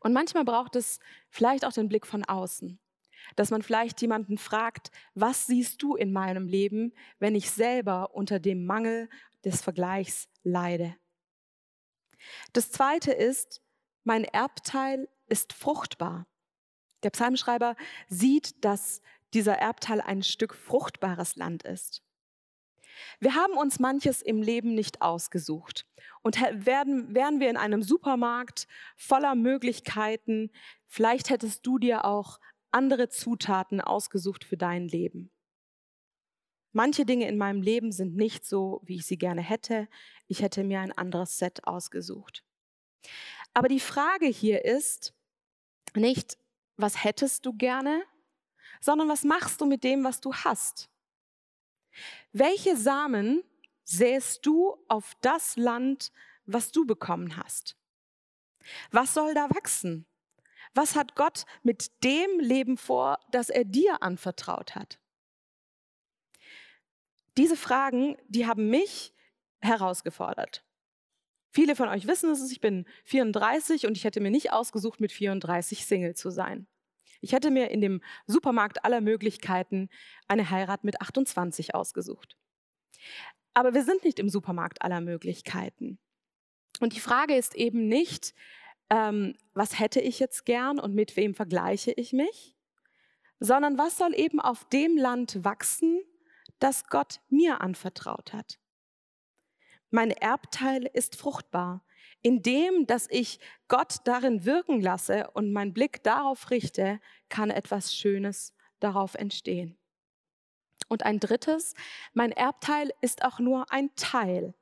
Und 0.00 0.12
manchmal 0.12 0.44
braucht 0.44 0.76
es 0.76 1.00
vielleicht 1.30 1.64
auch 1.64 1.72
den 1.72 1.88
Blick 1.88 2.06
von 2.06 2.24
außen, 2.24 2.78
dass 3.36 3.50
man 3.50 3.62
vielleicht 3.62 4.00
jemanden 4.02 4.38
fragt, 4.38 4.90
was 5.14 5.46
siehst 5.46 5.82
du 5.82 5.96
in 5.96 6.12
meinem 6.12 6.46
Leben, 6.46 6.92
wenn 7.18 7.34
ich 7.34 7.50
selber 7.50 8.14
unter 8.14 8.40
dem 8.40 8.66
Mangel 8.66 9.08
des 9.44 9.62
Vergleichs 9.62 10.28
leide. 10.42 10.96
Das 12.52 12.70
Zweite 12.70 13.12
ist, 13.12 13.62
mein 14.04 14.24
Erbteil 14.24 15.08
ist 15.26 15.52
fruchtbar. 15.52 16.26
Der 17.02 17.10
Psalmschreiber 17.10 17.76
sieht, 18.08 18.64
dass 18.64 19.00
dieser 19.32 19.54
Erbteil 19.54 20.00
ein 20.00 20.22
Stück 20.22 20.54
fruchtbares 20.54 21.36
Land 21.36 21.62
ist. 21.62 22.02
Wir 23.18 23.34
haben 23.34 23.54
uns 23.54 23.78
manches 23.78 24.22
im 24.22 24.42
Leben 24.42 24.74
nicht 24.74 25.02
ausgesucht. 25.02 25.86
Und 26.22 26.40
werden, 26.40 27.14
wären 27.14 27.40
wir 27.40 27.50
in 27.50 27.56
einem 27.56 27.82
Supermarkt 27.82 28.66
voller 28.96 29.34
Möglichkeiten, 29.34 30.50
vielleicht 30.86 31.30
hättest 31.30 31.66
du 31.66 31.78
dir 31.78 32.04
auch 32.04 32.40
andere 32.70 33.08
Zutaten 33.08 33.80
ausgesucht 33.80 34.44
für 34.44 34.56
dein 34.56 34.86
Leben. 34.86 35.30
Manche 36.72 37.04
Dinge 37.04 37.26
in 37.26 37.36
meinem 37.36 37.62
Leben 37.62 37.90
sind 37.90 38.14
nicht 38.14 38.46
so, 38.46 38.80
wie 38.84 38.96
ich 38.96 39.06
sie 39.06 39.18
gerne 39.18 39.40
hätte. 39.40 39.88
Ich 40.28 40.42
hätte 40.42 40.62
mir 40.62 40.80
ein 40.80 40.92
anderes 40.92 41.38
Set 41.38 41.64
ausgesucht. 41.64 42.44
Aber 43.54 43.68
die 43.68 43.80
Frage 43.80 44.26
hier 44.26 44.64
ist 44.64 45.12
nicht, 45.96 46.38
was 46.76 47.02
hättest 47.02 47.44
du 47.44 47.52
gerne, 47.54 48.02
sondern 48.80 49.08
was 49.08 49.24
machst 49.24 49.60
du 49.60 49.66
mit 49.66 49.82
dem, 49.82 50.04
was 50.04 50.20
du 50.20 50.32
hast? 50.32 50.89
Welche 52.32 52.76
Samen 52.76 53.42
säst 53.84 54.46
du 54.46 54.76
auf 54.88 55.14
das 55.20 55.56
Land, 55.56 56.12
was 56.46 56.72
du 56.72 56.86
bekommen 56.86 57.36
hast? 57.36 57.76
Was 58.90 59.14
soll 59.14 59.34
da 59.34 59.48
wachsen? 59.50 60.06
Was 60.74 60.94
hat 60.94 61.16
Gott 61.16 61.44
mit 61.62 62.04
dem 62.04 62.38
Leben 62.38 62.76
vor, 62.76 63.18
das 63.30 63.50
er 63.50 63.64
dir 63.64 64.02
anvertraut 64.02 64.74
hat? 64.76 65.00
Diese 67.36 67.56
Fragen, 67.56 68.16
die 68.28 68.46
haben 68.46 68.68
mich 68.70 69.12
herausgefordert. 69.60 70.64
Viele 71.52 71.74
von 71.74 71.88
euch 71.88 72.06
wissen 72.06 72.30
es, 72.30 72.50
ich 72.50 72.60
bin 72.60 72.86
34 73.04 73.86
und 73.86 73.96
ich 73.96 74.04
hätte 74.04 74.20
mir 74.20 74.30
nicht 74.30 74.52
ausgesucht, 74.52 75.00
mit 75.00 75.10
34 75.10 75.84
Single 75.84 76.14
zu 76.14 76.30
sein. 76.30 76.68
Ich 77.20 77.32
hätte 77.32 77.50
mir 77.50 77.70
in 77.70 77.80
dem 77.80 78.00
Supermarkt 78.26 78.84
aller 78.84 79.00
Möglichkeiten 79.00 79.88
eine 80.26 80.50
Heirat 80.50 80.84
mit 80.84 81.00
28 81.00 81.74
ausgesucht. 81.74 82.36
Aber 83.54 83.74
wir 83.74 83.84
sind 83.84 84.04
nicht 84.04 84.18
im 84.18 84.28
Supermarkt 84.28 84.82
aller 84.82 85.00
Möglichkeiten. 85.00 85.98
Und 86.80 86.94
die 86.94 87.00
Frage 87.00 87.36
ist 87.36 87.54
eben 87.54 87.88
nicht, 87.88 88.34
ähm, 88.88 89.36
was 89.54 89.78
hätte 89.78 90.00
ich 90.00 90.18
jetzt 90.18 90.44
gern 90.44 90.78
und 90.78 90.94
mit 90.94 91.16
wem 91.16 91.34
vergleiche 91.34 91.92
ich 91.92 92.12
mich, 92.12 92.56
sondern 93.38 93.78
was 93.78 93.98
soll 93.98 94.14
eben 94.14 94.40
auf 94.40 94.68
dem 94.68 94.96
Land 94.96 95.44
wachsen, 95.44 96.00
das 96.58 96.86
Gott 96.88 97.20
mir 97.28 97.60
anvertraut 97.60 98.32
hat. 98.32 98.58
Mein 99.90 100.10
Erbteil 100.10 100.88
ist 100.92 101.16
fruchtbar, 101.16 101.84
indem, 102.22 102.86
dass 102.86 103.06
ich 103.10 103.40
Gott 103.68 103.96
darin 104.04 104.44
wirken 104.44 104.80
lasse 104.80 105.30
und 105.32 105.52
meinen 105.52 105.72
Blick 105.72 106.02
darauf 106.02 106.50
richte, 106.50 107.00
kann 107.28 107.50
etwas 107.50 107.94
Schönes 107.94 108.54
darauf 108.78 109.14
entstehen. 109.14 109.76
Und 110.88 111.04
ein 111.04 111.20
drittes, 111.20 111.74
mein 112.14 112.32
Erbteil 112.32 112.92
ist 113.00 113.24
auch 113.24 113.38
nur 113.38 113.70
ein 113.72 113.94
Teil. 113.94 114.54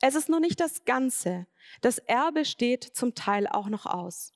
Es 0.00 0.14
ist 0.14 0.28
noch 0.28 0.40
nicht 0.40 0.60
das 0.60 0.84
Ganze. 0.84 1.46
Das 1.80 1.98
Erbe 1.98 2.44
steht 2.44 2.84
zum 2.84 3.14
Teil 3.14 3.46
auch 3.46 3.68
noch 3.68 3.86
aus. 3.86 4.34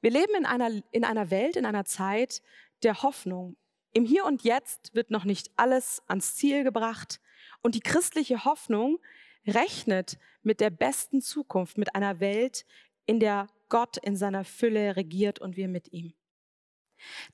Wir 0.00 0.10
leben 0.10 0.34
in 0.36 0.46
einer, 0.46 0.82
in 0.92 1.04
einer 1.04 1.30
Welt, 1.30 1.56
in 1.56 1.66
einer 1.66 1.84
Zeit 1.84 2.42
der 2.82 3.02
Hoffnung. 3.02 3.56
Im 3.92 4.04
Hier 4.04 4.24
und 4.24 4.42
Jetzt 4.42 4.94
wird 4.94 5.10
noch 5.10 5.24
nicht 5.24 5.50
alles 5.56 6.02
ans 6.06 6.36
Ziel 6.36 6.62
gebracht 6.62 7.20
und 7.62 7.74
die 7.74 7.80
christliche 7.80 8.44
Hoffnung 8.44 8.98
rechnet 9.46 10.18
mit 10.42 10.60
der 10.60 10.70
besten 10.70 11.20
Zukunft, 11.20 11.78
mit 11.78 11.94
einer 11.94 12.20
Welt, 12.20 12.64
in 13.06 13.20
der 13.20 13.48
Gott 13.68 13.96
in 13.96 14.16
seiner 14.16 14.44
Fülle 14.44 14.96
regiert 14.96 15.38
und 15.38 15.56
wir 15.56 15.68
mit 15.68 15.92
ihm. 15.92 16.14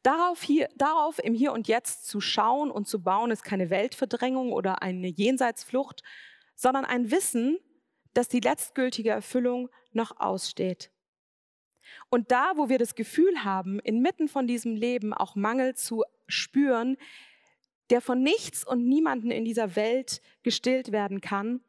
Darauf, 0.03 0.42
hier, 0.42 0.69
darauf 0.77 1.19
im 1.19 1.35
Hier 1.35 1.53
und 1.53 1.66
Jetzt 1.69 2.07
zu 2.07 2.21
schauen 2.21 2.71
und 2.71 2.87
zu 2.87 3.03
bauen, 3.03 3.31
ist 3.31 3.42
keine 3.42 3.71
Weltverdrängung 3.71 4.53
oder 4.53 4.83
eine 4.83 5.09
Jenseitsflucht, 5.09 6.03
sondern 6.55 6.85
ein 6.85 7.11
Wissen, 7.11 7.59
dass 8.14 8.29
die 8.29 8.40
letztgültige 8.40 9.11
Erfüllung 9.11 9.69
noch 9.92 10.21
aussteht. 10.21 10.90
Und 12.09 12.31
da, 12.31 12.53
wo 12.57 12.69
wir 12.69 12.79
das 12.79 12.95
Gefühl 12.95 13.45
haben, 13.45 13.79
inmitten 13.81 14.29
von 14.29 14.47
diesem 14.47 14.77
Leben 14.77 15.12
auch 15.12 15.35
Mangel 15.35 15.75
zu 15.75 16.05
spüren, 16.27 16.97
der 17.90 18.01
von 18.01 18.23
nichts 18.23 18.66
und 18.66 18.87
niemanden 18.88 19.31
in 19.31 19.45
dieser 19.45 19.77
Welt 19.77 20.21
gestillt 20.42 20.92
werden 20.92 21.21
kann, 21.21 21.61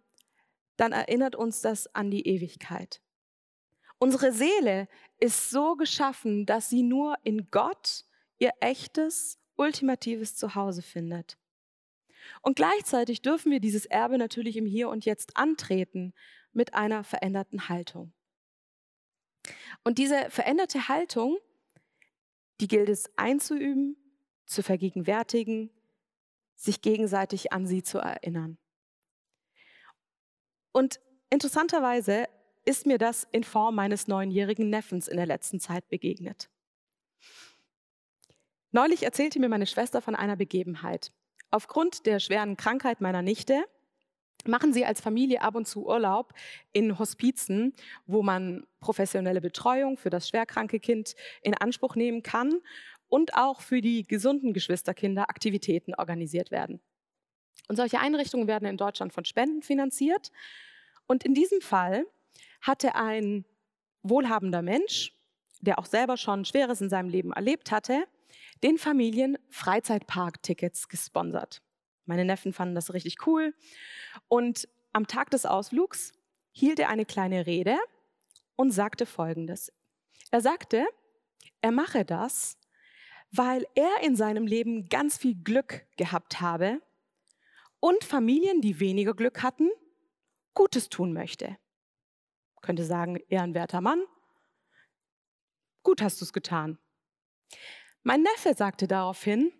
dann 0.77 0.91
erinnert 0.91 1.35
uns 1.35 1.61
das 1.61 1.93
an 1.93 2.09
die 2.09 2.27
Ewigkeit. 2.27 3.01
Unsere 3.99 4.31
Seele 4.31 4.87
ist 5.19 5.49
so 5.49 5.75
geschaffen, 5.75 6.45
dass 6.45 6.69
sie 6.69 6.83
nur 6.83 7.15
in 7.23 7.49
Gott 7.49 8.05
ihr 8.37 8.51
echtes, 8.59 9.39
ultimatives 9.55 10.35
Zuhause 10.35 10.83
findet. 10.83 11.37
Und 12.41 12.55
gleichzeitig 12.55 13.21
dürfen 13.21 13.51
wir 13.51 13.59
dieses 13.59 13.85
Erbe 13.85 14.17
natürlich 14.17 14.57
im 14.57 14.65
Hier 14.65 14.89
und 14.89 15.05
Jetzt 15.05 15.35
antreten 15.35 16.13
mit 16.53 16.73
einer 16.73 17.03
veränderten 17.03 17.69
Haltung. 17.69 18.13
Und 19.83 19.97
diese 19.97 20.29
veränderte 20.29 20.87
Haltung, 20.87 21.37
die 22.59 22.67
gilt 22.67 22.89
es 22.89 23.09
einzuüben, 23.17 23.95
zu 24.45 24.63
vergegenwärtigen, 24.63 25.71
sich 26.55 26.81
gegenseitig 26.81 27.51
an 27.51 27.65
sie 27.67 27.83
zu 27.83 27.99
erinnern. 27.99 28.57
Und 30.77 30.99
interessanterweise 31.31 32.27
ist 32.63 32.85
mir 32.85 32.99
das 32.99 33.27
in 33.31 33.43
Form 33.43 33.73
meines 33.73 34.07
neunjährigen 34.07 34.69
Neffens 34.69 35.07
in 35.07 35.17
der 35.17 35.25
letzten 35.25 35.59
Zeit 35.59 35.89
begegnet. 35.89 36.51
Neulich 38.71 39.01
erzählte 39.01 39.39
mir 39.39 39.49
meine 39.49 39.65
Schwester 39.65 40.03
von 40.03 40.13
einer 40.13 40.35
Begebenheit. 40.35 41.11
Aufgrund 41.49 42.05
der 42.05 42.19
schweren 42.19 42.57
Krankheit 42.57 43.01
meiner 43.01 43.23
Nichte 43.23 43.63
machen 44.45 44.71
sie 44.71 44.85
als 44.85 45.01
Familie 45.01 45.41
ab 45.41 45.55
und 45.55 45.67
zu 45.67 45.83
Urlaub 45.83 46.35
in 46.73 46.99
Hospizen, 46.99 47.73
wo 48.05 48.21
man 48.21 48.67
professionelle 48.79 49.41
Betreuung 49.41 49.97
für 49.97 50.11
das 50.11 50.29
schwerkranke 50.29 50.79
Kind 50.79 51.15
in 51.41 51.55
Anspruch 51.55 51.95
nehmen 51.95 52.21
kann 52.21 52.61
und 53.07 53.33
auch 53.33 53.61
für 53.61 53.81
die 53.81 54.03
gesunden 54.03 54.53
Geschwisterkinder 54.53 55.27
Aktivitäten 55.27 55.95
organisiert 55.95 56.51
werden. 56.51 56.81
Und 57.67 57.77
solche 57.77 57.99
Einrichtungen 57.99 58.47
werden 58.47 58.67
in 58.67 58.77
Deutschland 58.77 59.11
von 59.11 59.25
Spenden 59.25 59.61
finanziert. 59.61 60.31
Und 61.07 61.23
in 61.23 61.33
diesem 61.33 61.61
Fall 61.61 62.05
hatte 62.61 62.95
ein 62.95 63.45
wohlhabender 64.03 64.61
Mensch 64.61 65.17
der 65.61 65.79
auch 65.79 65.85
selber 65.85 66.17
schon 66.17 66.45
Schweres 66.45 66.81
in 66.81 66.89
seinem 66.89 67.09
Leben 67.09 67.33
erlebt 67.33 67.71
hatte, 67.71 68.07
den 68.63 68.77
Familien 68.77 69.37
Freizeitpark-Tickets 69.49 70.87
gesponsert. 70.89 71.61
Meine 72.05 72.25
Neffen 72.25 72.53
fanden 72.53 72.75
das 72.75 72.93
richtig 72.93 73.27
cool. 73.27 73.53
Und 74.27 74.67
am 74.93 75.07
Tag 75.07 75.29
des 75.31 75.45
Ausflugs 75.45 76.13
hielt 76.51 76.79
er 76.79 76.89
eine 76.89 77.05
kleine 77.05 77.45
Rede 77.45 77.77
und 78.55 78.71
sagte 78.71 79.05
Folgendes. 79.05 79.71
Er 80.31 80.41
sagte, 80.41 80.85
er 81.61 81.71
mache 81.71 82.05
das, 82.05 82.57
weil 83.31 83.65
er 83.75 84.01
in 84.03 84.15
seinem 84.15 84.47
Leben 84.47 84.89
ganz 84.89 85.17
viel 85.17 85.35
Glück 85.35 85.85
gehabt 85.97 86.41
habe 86.41 86.81
und 87.79 88.03
Familien, 88.03 88.61
die 88.61 88.79
weniger 88.79 89.13
Glück 89.13 89.43
hatten, 89.43 89.69
Gutes 90.57 90.89
tun 90.89 91.13
möchte. 91.13 91.55
Könnte 92.63 92.83
sagen, 92.83 93.17
ehrenwerter 93.29 93.79
Mann, 93.79 94.01
gut 95.83 96.01
hast 96.01 96.19
du 96.19 96.25
es 96.25 96.33
getan. 96.33 96.79
Mein 98.01 98.23
Neffe 98.23 98.55
sagte 98.55 98.87
daraufhin, 98.87 99.53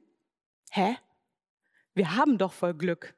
hä? 0.71 0.97
Wir 1.93 2.15
haben 2.15 2.39
doch 2.39 2.51
voll 2.51 2.73
Glück. 2.73 3.13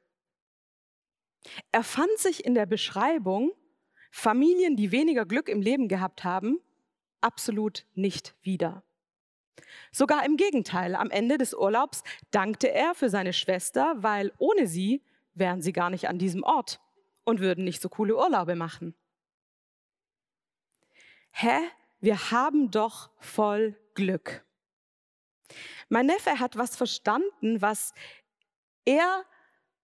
Er 1.72 1.82
fand 1.82 2.18
sich 2.18 2.44
in 2.44 2.54
der 2.54 2.66
Beschreibung 2.66 3.50
Familien, 4.10 4.76
die 4.76 4.92
weniger 4.92 5.24
Glück 5.24 5.48
im 5.48 5.62
Leben 5.62 5.88
gehabt 5.88 6.22
haben, 6.22 6.60
absolut 7.22 7.86
nicht 7.94 8.34
wieder. 8.42 8.84
Sogar 9.90 10.26
im 10.26 10.36
Gegenteil, 10.36 10.94
am 10.96 11.08
Ende 11.08 11.38
des 11.38 11.54
Urlaubs 11.54 12.02
dankte 12.30 12.70
er 12.70 12.94
für 12.94 13.08
seine 13.08 13.32
Schwester, 13.32 13.94
weil 13.96 14.34
ohne 14.36 14.66
sie 14.66 15.02
wären 15.32 15.62
sie 15.62 15.72
gar 15.72 15.88
nicht 15.88 16.08
an 16.08 16.18
diesem 16.18 16.42
Ort 16.42 16.78
und 17.24 17.40
würden 17.40 17.64
nicht 17.64 17.80
so 17.82 17.88
coole 17.88 18.16
Urlaube 18.16 18.54
machen. 18.54 18.94
Hä? 21.32 21.58
Wir 22.00 22.30
haben 22.30 22.70
doch 22.70 23.10
voll 23.18 23.76
Glück. 23.94 24.44
Mein 25.88 26.06
Neffe 26.06 26.38
hat 26.38 26.56
was 26.56 26.76
verstanden, 26.76 27.60
was 27.60 27.92
er 28.84 29.24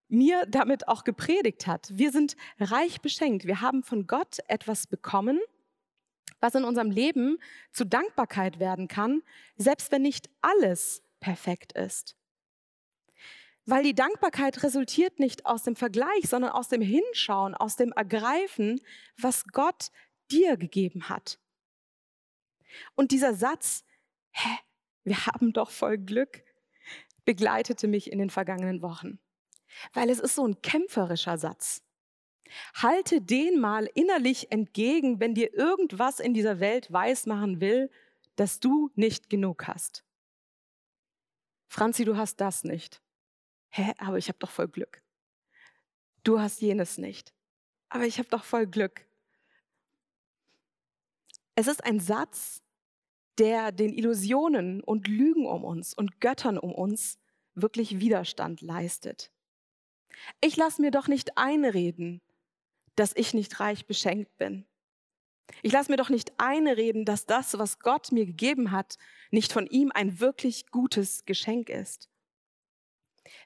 mir 0.08 0.46
damit 0.46 0.88
auch 0.88 1.04
gepredigt 1.04 1.66
hat. 1.66 1.88
Wir 1.92 2.12
sind 2.12 2.36
reich 2.58 3.00
beschenkt. 3.00 3.44
Wir 3.46 3.60
haben 3.60 3.82
von 3.82 4.06
Gott 4.06 4.38
etwas 4.48 4.86
bekommen, 4.86 5.40
was 6.40 6.54
in 6.54 6.64
unserem 6.64 6.90
Leben 6.90 7.38
zu 7.72 7.84
Dankbarkeit 7.84 8.58
werden 8.58 8.88
kann, 8.88 9.22
selbst 9.56 9.90
wenn 9.90 10.02
nicht 10.02 10.30
alles 10.40 11.02
perfekt 11.20 11.72
ist. 11.72 12.16
Weil 13.66 13.82
die 13.82 13.94
Dankbarkeit 13.94 14.62
resultiert 14.62 15.18
nicht 15.18 15.44
aus 15.44 15.64
dem 15.64 15.74
Vergleich, 15.74 16.28
sondern 16.28 16.52
aus 16.52 16.68
dem 16.68 16.80
Hinschauen, 16.80 17.54
aus 17.54 17.74
dem 17.74 17.92
Ergreifen, 17.92 18.80
was 19.18 19.44
Gott 19.48 19.90
dir 20.30 20.56
gegeben 20.56 21.08
hat. 21.08 21.40
Und 22.94 23.10
dieser 23.10 23.34
Satz, 23.34 23.84
hä, 24.30 24.58
wir 25.02 25.26
haben 25.26 25.52
doch 25.52 25.70
voll 25.70 25.98
Glück, 25.98 26.44
begleitete 27.24 27.88
mich 27.88 28.12
in 28.12 28.18
den 28.18 28.30
vergangenen 28.30 28.82
Wochen. 28.82 29.18
Weil 29.92 30.10
es 30.10 30.20
ist 30.20 30.36
so 30.36 30.46
ein 30.46 30.62
kämpferischer 30.62 31.36
Satz. 31.36 31.82
Halte 32.74 33.20
den 33.20 33.58
mal 33.58 33.90
innerlich 33.94 34.52
entgegen, 34.52 35.18
wenn 35.18 35.34
dir 35.34 35.52
irgendwas 35.52 36.20
in 36.20 36.34
dieser 36.34 36.60
Welt 36.60 36.92
weismachen 36.92 37.60
will, 37.60 37.90
dass 38.36 38.60
du 38.60 38.90
nicht 38.94 39.28
genug 39.28 39.66
hast. 39.66 40.04
Franzi, 41.66 42.04
du 42.04 42.16
hast 42.16 42.40
das 42.40 42.62
nicht. 42.62 43.02
Hä, 43.76 43.92
aber 43.98 44.16
ich 44.16 44.28
habe 44.28 44.38
doch 44.38 44.50
voll 44.50 44.68
Glück. 44.68 45.02
Du 46.24 46.40
hast 46.40 46.62
jenes 46.62 46.96
nicht. 46.96 47.34
Aber 47.90 48.04
ich 48.04 48.18
habe 48.18 48.28
doch 48.30 48.42
voll 48.42 48.66
Glück. 48.66 49.04
Es 51.56 51.66
ist 51.66 51.84
ein 51.84 52.00
Satz, 52.00 52.62
der 53.36 53.72
den 53.72 53.92
Illusionen 53.92 54.82
und 54.82 55.08
Lügen 55.08 55.44
um 55.44 55.62
uns 55.62 55.92
und 55.92 56.22
Göttern 56.22 56.56
um 56.56 56.72
uns 56.72 57.18
wirklich 57.54 58.00
Widerstand 58.00 58.62
leistet. 58.62 59.30
Ich 60.40 60.56
lasse 60.56 60.80
mir 60.80 60.90
doch 60.90 61.06
nicht 61.06 61.36
einreden, 61.36 62.22
dass 62.94 63.14
ich 63.14 63.34
nicht 63.34 63.60
reich 63.60 63.86
beschenkt 63.86 64.38
bin. 64.38 64.64
Ich 65.60 65.72
lasse 65.72 65.90
mir 65.90 65.98
doch 65.98 66.08
nicht 66.08 66.32
einreden, 66.40 67.04
dass 67.04 67.26
das, 67.26 67.58
was 67.58 67.78
Gott 67.78 68.10
mir 68.10 68.24
gegeben 68.24 68.70
hat, 68.70 68.96
nicht 69.30 69.52
von 69.52 69.66
ihm 69.66 69.92
ein 69.94 70.18
wirklich 70.18 70.70
gutes 70.70 71.26
Geschenk 71.26 71.68
ist. 71.68 72.08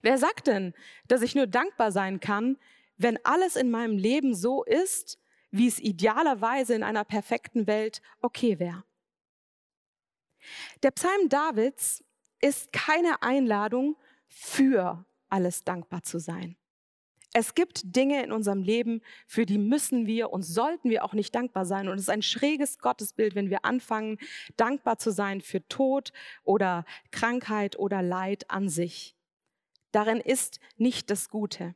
Wer 0.02 0.18
sagt 0.18 0.46
denn, 0.46 0.74
dass 1.08 1.22
ich 1.22 1.34
nur 1.34 1.46
dankbar 1.46 1.92
sein 1.92 2.20
kann, 2.20 2.58
wenn 2.96 3.18
alles 3.24 3.56
in 3.56 3.70
meinem 3.70 3.96
Leben 3.96 4.34
so 4.34 4.64
ist, 4.64 5.18
wie 5.50 5.66
es 5.66 5.78
idealerweise 5.78 6.74
in 6.74 6.82
einer 6.82 7.04
perfekten 7.04 7.66
Welt 7.66 8.02
okay 8.20 8.58
wäre? 8.58 8.84
Der 10.82 10.90
Psalm 10.92 11.28
Davids 11.28 12.04
ist 12.40 12.72
keine 12.72 13.22
Einladung, 13.22 13.96
für 14.30 15.04
alles 15.28 15.64
dankbar 15.64 16.02
zu 16.02 16.18
sein. 16.18 16.56
Es 17.32 17.54
gibt 17.54 17.94
Dinge 17.94 18.24
in 18.24 18.32
unserem 18.32 18.62
Leben, 18.62 19.02
für 19.26 19.46
die 19.46 19.58
müssen 19.58 20.06
wir 20.06 20.32
und 20.32 20.42
sollten 20.42 20.90
wir 20.90 21.04
auch 21.04 21.12
nicht 21.12 21.32
dankbar 21.34 21.64
sein. 21.64 21.88
Und 21.88 21.94
es 21.94 22.02
ist 22.02 22.10
ein 22.10 22.22
schräges 22.22 22.78
Gottesbild, 22.78 23.36
wenn 23.36 23.50
wir 23.50 23.64
anfangen, 23.64 24.18
dankbar 24.56 24.98
zu 24.98 25.12
sein 25.12 25.40
für 25.40 25.66
Tod 25.68 26.12
oder 26.42 26.84
Krankheit 27.12 27.78
oder 27.78 28.02
Leid 28.02 28.50
an 28.50 28.68
sich. 28.68 29.14
Darin 29.92 30.20
ist 30.20 30.61
nicht 30.76 31.11
das 31.11 31.29
Gute. 31.29 31.74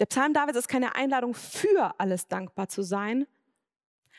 Der 0.00 0.06
Psalm 0.06 0.34
Davids 0.34 0.58
ist 0.58 0.68
keine 0.68 0.96
Einladung, 0.96 1.34
für 1.34 1.94
alles 1.98 2.26
dankbar 2.28 2.68
zu 2.68 2.82
sein, 2.82 3.26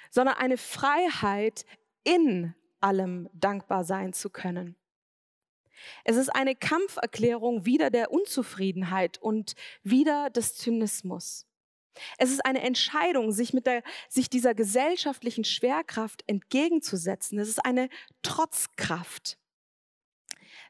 sondern 0.09 0.35
eine 0.35 0.57
Freiheit, 0.57 1.65
in 2.03 2.53
allem 2.79 3.29
dankbar 3.33 3.83
sein 3.83 4.13
zu 4.13 4.29
können. 4.29 4.75
Es 6.03 6.15
ist 6.15 6.29
eine 6.29 6.55
Kampferklärung 6.55 7.65
wider 7.65 7.89
der 7.89 8.11
Unzufriedenheit 8.11 9.17
und 9.17 9.55
wider 9.83 10.29
des 10.29 10.55
Zynismus. 10.55 11.45
Es 12.17 12.31
ist 12.31 12.45
eine 12.45 12.61
Entscheidung, 12.61 13.31
sich, 13.31 13.53
mit 13.53 13.65
der, 13.65 13.81
sich 14.09 14.29
dieser 14.29 14.53
gesellschaftlichen 14.53 15.43
Schwerkraft 15.43 16.23
entgegenzusetzen. 16.27 17.39
Es 17.39 17.49
ist 17.49 17.65
eine 17.65 17.89
Trotzkraft. 18.21 19.37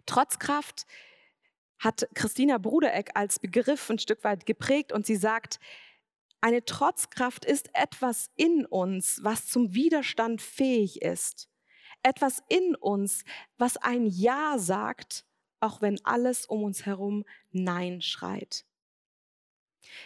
Trotzkraft 0.06 0.86
hat 1.79 2.07
Christina 2.13 2.57
Brudereck 2.57 3.11
als 3.15 3.39
Begriff 3.39 3.89
ein 3.89 3.99
Stück 3.99 4.23
weit 4.23 4.45
geprägt 4.45 4.91
und 4.91 5.05
sie 5.05 5.15
sagt, 5.15 5.59
eine 6.41 6.63
Trotzkraft 6.63 7.45
ist 7.45 7.69
etwas 7.73 8.29
in 8.35 8.65
uns, 8.65 9.19
was 9.23 9.47
zum 9.47 9.73
Widerstand 9.73 10.41
fähig 10.41 11.01
ist 11.01 11.49
etwas 12.05 12.43
in 12.49 12.75
uns, 12.75 13.23
was 13.57 13.77
ein 13.77 14.05
Ja 14.05 14.57
sagt, 14.57 15.25
auch 15.59 15.81
wenn 15.81 15.99
alles 16.05 16.45
um 16.45 16.63
uns 16.63 16.85
herum 16.85 17.25
Nein 17.51 18.01
schreit. 18.01 18.65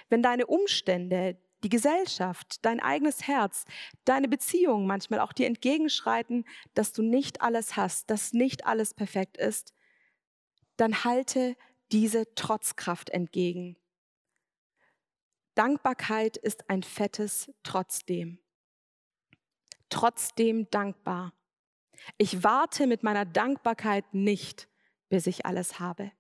Wenn 0.08 0.24
deine 0.24 0.48
Umstände, 0.48 1.38
die 1.64 1.70
Gesellschaft, 1.70 2.64
dein 2.64 2.80
eigenes 2.80 3.28
Herz, 3.28 3.66
deine 4.06 4.30
Beziehungen 4.30 4.88
manchmal 4.88 5.20
auch 5.20 5.34
dir 5.34 5.48
entgegenschreiten, 5.48 6.46
dass 6.74 6.94
du 6.94 7.02
nicht 7.02 7.42
alles 7.42 7.76
hast, 7.76 8.10
dass 8.10 8.32
nicht 8.32 8.66
alles 8.66 8.94
perfekt 8.94 9.36
ist, 9.36 9.74
dann 10.80 11.04
halte 11.04 11.58
diese 11.92 12.34
Trotzkraft 12.36 13.10
entgegen. 13.10 13.76
Dankbarkeit 15.56 16.38
ist 16.38 16.70
ein 16.70 16.84
fettes 16.84 17.52
Trotzdem. 17.64 18.40
Trotzdem 19.90 20.70
dankbar. 20.70 21.34
Ich 22.18 22.44
warte 22.44 22.88
mit 22.88 23.04
meiner 23.04 23.26
Dankbarkeit 23.26 24.14
nicht, 24.14 24.70
bis 25.10 25.28
ich 25.28 25.46
alles 25.46 25.80
habe. 25.80 26.14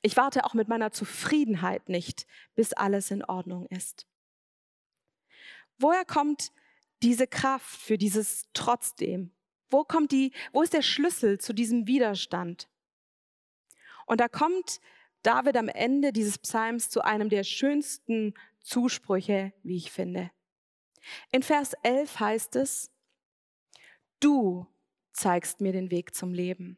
Ich 0.00 0.16
warte 0.16 0.44
auch 0.44 0.54
mit 0.54 0.68
meiner 0.68 0.92
Zufriedenheit 0.92 1.88
nicht, 1.90 2.26
bis 2.54 2.72
alles 2.72 3.10
in 3.10 3.22
Ordnung 3.22 3.66
ist. 3.66 4.06
Woher 5.78 6.06
kommt 6.06 6.52
diese 7.02 7.26
Kraft 7.26 7.80
für 7.80 7.98
dieses 7.98 8.46
Trotzdem? 8.54 9.32
Wo 9.68 9.84
kommt 9.84 10.12
die, 10.12 10.32
wo 10.52 10.62
ist 10.62 10.72
der 10.72 10.82
Schlüssel 10.82 11.38
zu 11.38 11.52
diesem 11.52 11.86
Widerstand? 11.86 12.68
Und 14.10 14.20
da 14.20 14.26
kommt 14.26 14.80
David 15.22 15.56
am 15.56 15.68
Ende 15.68 16.12
dieses 16.12 16.36
Psalms 16.36 16.90
zu 16.90 17.02
einem 17.02 17.28
der 17.28 17.44
schönsten 17.44 18.34
Zusprüche, 18.58 19.52
wie 19.62 19.76
ich 19.76 19.92
finde. 19.92 20.32
In 21.30 21.44
Vers 21.44 21.74
11 21.84 22.18
heißt 22.18 22.56
es, 22.56 22.90
du 24.18 24.66
zeigst 25.12 25.60
mir 25.60 25.70
den 25.70 25.92
Weg 25.92 26.12
zum 26.12 26.34
Leben. 26.34 26.76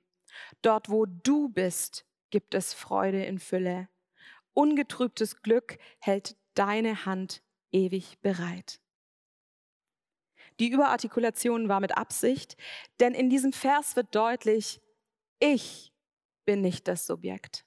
Dort, 0.61 0.91
wo 0.91 1.07
du 1.07 1.49
bist, 1.49 2.05
gibt 2.29 2.53
es 2.53 2.75
Freude 2.75 3.25
in 3.25 3.39
Fülle. 3.39 3.89
Ungetrübtes 4.53 5.41
Glück 5.41 5.79
hält 6.01 6.37
deine 6.53 7.07
Hand 7.07 7.43
ewig 7.71 8.19
bereit. 8.21 8.79
Die 10.61 10.69
Überartikulation 10.69 11.71
war 11.71 11.81
mit 11.81 11.97
Absicht, 11.97 12.59
denn 13.01 13.15
in 13.15 13.31
diesem 13.31 13.55
Vers 13.55 13.97
wird 13.97 14.15
deutlich, 14.15 14.83
ich 15.39 15.92
bin 16.45 16.61
nicht 16.61 16.89
das 16.89 17.07
Subjekt. 17.07 17.65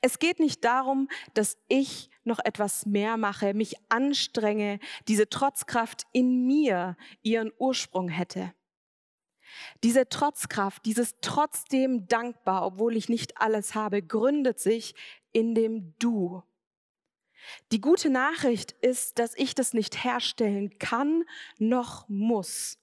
Es 0.00 0.18
geht 0.18 0.40
nicht 0.40 0.64
darum, 0.64 1.08
dass 1.34 1.56
ich 1.68 2.10
noch 2.24 2.38
etwas 2.40 2.86
mehr 2.86 3.16
mache, 3.16 3.54
mich 3.54 3.76
anstrenge, 3.88 4.80
diese 5.08 5.28
Trotzkraft 5.28 6.06
in 6.12 6.46
mir 6.46 6.96
ihren 7.22 7.52
Ursprung 7.58 8.08
hätte. 8.08 8.52
Diese 9.82 10.08
Trotzkraft, 10.08 10.84
dieses 10.86 11.16
trotzdem 11.20 12.06
dankbar, 12.06 12.64
obwohl 12.64 12.96
ich 12.96 13.08
nicht 13.08 13.38
alles 13.38 13.74
habe, 13.74 14.02
gründet 14.02 14.60
sich 14.60 14.94
in 15.32 15.54
dem 15.54 15.94
Du. 15.98 16.42
Die 17.72 17.80
gute 17.80 18.10
Nachricht 18.10 18.72
ist, 18.72 19.18
dass 19.18 19.34
ich 19.36 19.54
das 19.54 19.72
nicht 19.72 20.04
herstellen 20.04 20.78
kann 20.78 21.24
noch 21.58 22.08
muss. 22.08 22.79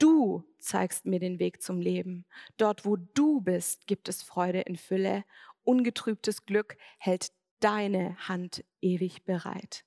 Du 0.00 0.42
zeigst 0.58 1.04
mir 1.04 1.20
den 1.20 1.38
Weg 1.38 1.62
zum 1.62 1.78
Leben. 1.80 2.24
Dort, 2.56 2.86
wo 2.86 2.96
du 2.96 3.42
bist, 3.42 3.86
gibt 3.86 4.08
es 4.08 4.22
Freude 4.22 4.62
in 4.62 4.76
Fülle. 4.76 5.24
Ungetrübtes 5.62 6.46
Glück 6.46 6.78
hält 6.98 7.32
deine 7.60 8.16
Hand 8.26 8.64
ewig 8.80 9.24
bereit. 9.24 9.84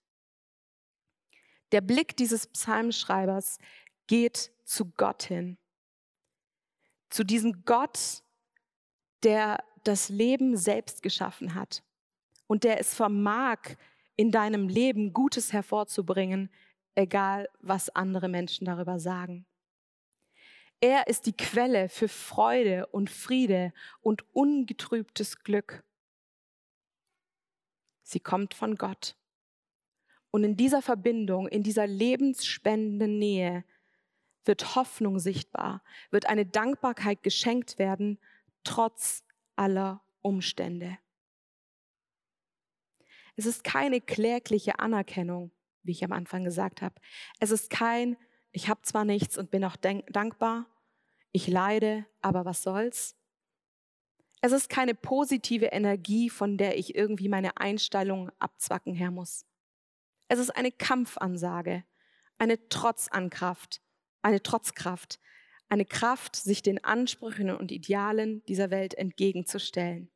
Der 1.72 1.82
Blick 1.82 2.16
dieses 2.16 2.46
Psalmschreibers 2.46 3.58
geht 4.06 4.52
zu 4.64 4.92
Gott 4.92 5.24
hin. 5.24 5.58
Zu 7.10 7.24
diesem 7.24 7.66
Gott, 7.66 8.22
der 9.24 9.64
das 9.84 10.10
Leben 10.10 10.56
selbst 10.58 11.02
geschaffen 11.02 11.56
hat 11.56 11.84
und 12.46 12.64
der 12.64 12.80
es 12.80 12.94
vermag, 12.94 13.58
in 14.16 14.30
deinem 14.30 14.68
Leben 14.68 15.12
Gutes 15.12 15.54
hervorzubringen, 15.54 16.52
egal 16.94 17.50
was 17.62 17.90
andere 17.90 18.30
Menschen 18.30 18.66
darüber 18.66 19.00
sagen. 19.00 19.48
Er 20.84 21.08
ist 21.08 21.28
die 21.28 21.38
Quelle 21.38 21.88
für 21.88 22.10
Freude 22.10 22.88
und 22.88 23.10
Friede 23.10 23.72
und 24.02 24.26
ungetrübtes 24.36 25.42
Glück. 25.46 25.82
Sie 28.02 28.20
kommt 28.20 28.54
von 28.54 28.76
Gott. 28.76 29.16
Und 30.30 30.44
in 30.44 30.58
dieser 30.58 30.82
Verbindung, 30.82 31.48
in 31.48 31.64
dieser 31.64 31.88
lebensspendenden 31.88 33.18
Nähe 33.18 33.64
wird 34.44 34.76
Hoffnung 34.76 35.20
sichtbar, 35.20 35.86
wird 36.12 36.26
eine 36.26 36.46
Dankbarkeit 36.46 37.24
geschenkt 37.24 37.80
werden, 37.80 38.20
trotz 38.66 39.24
aller 39.56 40.04
Umstände. 40.22 40.98
Es 43.38 43.46
ist 43.46 43.64
keine 43.64 44.02
klägliche 44.02 44.80
Anerkennung, 44.80 45.54
wie 45.84 45.92
ich 45.92 46.04
am 46.04 46.12
Anfang 46.12 46.44
gesagt 46.44 46.82
habe. 46.82 46.96
Es 47.40 47.52
ist 47.52 47.70
kein, 47.70 48.18
ich 48.52 48.68
habe 48.68 48.82
zwar 48.82 49.06
nichts 49.06 49.38
und 49.38 49.50
bin 49.50 49.64
auch 49.64 49.78
dankbar, 49.78 50.68
ich 51.34 51.48
leide, 51.48 52.06
aber 52.22 52.46
was 52.46 52.64
soll's? 52.64 53.18
Es 54.42 54.52
ist 54.52 54.70
keine 54.70 54.94
positive 54.94 55.68
Energie, 55.68 56.30
von 56.30 56.58
der 56.58 56.78
ich 56.78 56.96
irgendwie 56.96 57.28
meine 57.28 57.58
Einstellung 57.58 58.30
abzwacken 58.40 58.94
her 58.94 59.10
muss. 59.10 59.46
Es 60.28 60.40
ist 60.40 60.52
eine 60.52 60.72
Kampfansage, 60.72 61.84
eine 62.38 62.70
Trotzankraft, 62.70 63.82
eine 64.22 64.44
Trotzkraft, 64.44 65.20
eine 65.70 65.86
Kraft, 65.86 66.36
sich 66.36 66.62
den 66.62 66.84
Ansprüchen 66.84 67.50
und 67.50 67.72
Idealen 67.72 68.44
dieser 68.46 68.70
Welt 68.70 68.94
entgegenzustellen. 68.94 70.12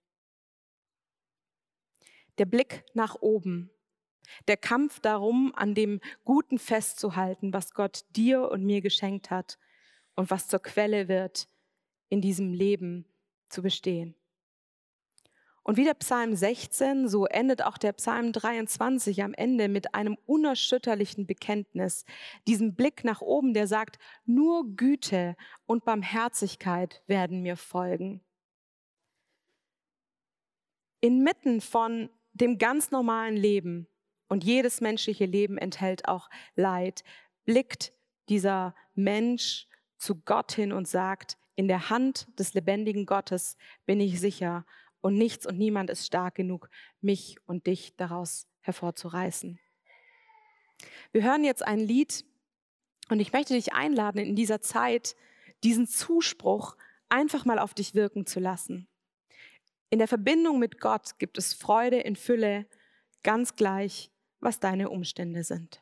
Der 2.37 2.45
Blick 2.45 2.85
nach 2.93 3.15
oben, 3.15 3.71
der 4.47 4.57
Kampf 4.57 4.99
darum, 4.99 5.51
an 5.55 5.73
dem 5.73 5.99
Guten 6.25 6.59
festzuhalten, 6.59 7.53
was 7.53 7.73
Gott 7.73 8.05
dir 8.15 8.51
und 8.51 8.63
mir 8.63 8.81
geschenkt 8.81 9.31
hat 9.31 9.57
und 10.17 10.29
was 10.29 10.49
zur 10.49 10.61
Quelle 10.61 11.07
wird, 11.07 11.47
in 12.09 12.19
diesem 12.19 12.51
Leben 12.51 13.05
zu 13.47 13.61
bestehen. 13.61 14.15
Und 15.63 15.77
wie 15.77 15.83
der 15.83 15.93
Psalm 15.95 16.33
16, 16.35 17.07
so 17.07 17.25
endet 17.25 17.61
auch 17.61 17.77
der 17.77 17.91
Psalm 17.93 18.31
23 18.31 19.23
am 19.23 19.33
Ende 19.33 19.67
mit 19.67 19.95
einem 19.95 20.17
unerschütterlichen 20.25 21.27
Bekenntnis, 21.27 22.05
diesem 22.47 22.75
Blick 22.75 23.03
nach 23.03 23.21
oben, 23.21 23.53
der 23.53 23.67
sagt, 23.67 23.99
nur 24.25 24.75
Güte 24.75 25.35
und 25.65 25.83
Barmherzigkeit 25.83 27.03
werden 27.07 27.41
mir 27.41 27.57
folgen. 27.57 28.21
Inmitten 31.01 31.61
von 31.61 32.09
dem 32.33 32.57
ganz 32.57 32.91
normalen 32.91 33.35
Leben, 33.35 33.87
und 34.29 34.43
jedes 34.43 34.81
menschliche 34.81 35.25
Leben 35.25 35.57
enthält 35.57 36.07
auch 36.07 36.29
Leid, 36.55 37.03
blickt 37.45 37.93
dieser 38.29 38.75
Mensch 38.93 39.66
zu 39.97 40.15
Gott 40.15 40.51
hin 40.51 40.71
und 40.71 40.87
sagt, 40.87 41.37
in 41.55 41.67
der 41.67 41.89
Hand 41.89 42.27
des 42.39 42.53
lebendigen 42.53 43.05
Gottes 43.05 43.57
bin 43.85 43.99
ich 43.99 44.19
sicher 44.19 44.65
und 45.01 45.15
nichts 45.15 45.45
und 45.47 45.57
niemand 45.57 45.89
ist 45.89 46.05
stark 46.05 46.35
genug, 46.35 46.69
mich 47.01 47.37
und 47.45 47.67
dich 47.67 47.95
daraus 47.95 48.47
hervorzureißen. 48.61 49.59
Wir 51.11 51.23
hören 51.23 51.43
jetzt 51.43 51.65
ein 51.65 51.79
Lied 51.79 52.25
und 53.09 53.19
ich 53.19 53.33
möchte 53.33 53.53
dich 53.53 53.73
einladen, 53.73 54.19
in 54.19 54.35
dieser 54.35 54.61
Zeit 54.61 55.15
diesen 55.63 55.87
Zuspruch 55.87 56.75
einfach 57.09 57.45
mal 57.45 57.59
auf 57.59 57.73
dich 57.73 57.95
wirken 57.95 58.25
zu 58.25 58.39
lassen. 58.39 58.87
In 59.89 59.99
der 59.99 60.07
Verbindung 60.07 60.59
mit 60.59 60.79
Gott 60.81 61.17
gibt 61.17 61.37
es 61.37 61.53
Freude 61.53 61.97
in 61.97 62.15
Fülle, 62.15 62.67
ganz 63.23 63.55
gleich, 63.55 64.11
was 64.39 64.59
deine 64.59 64.89
Umstände 64.89 65.43
sind. 65.43 65.81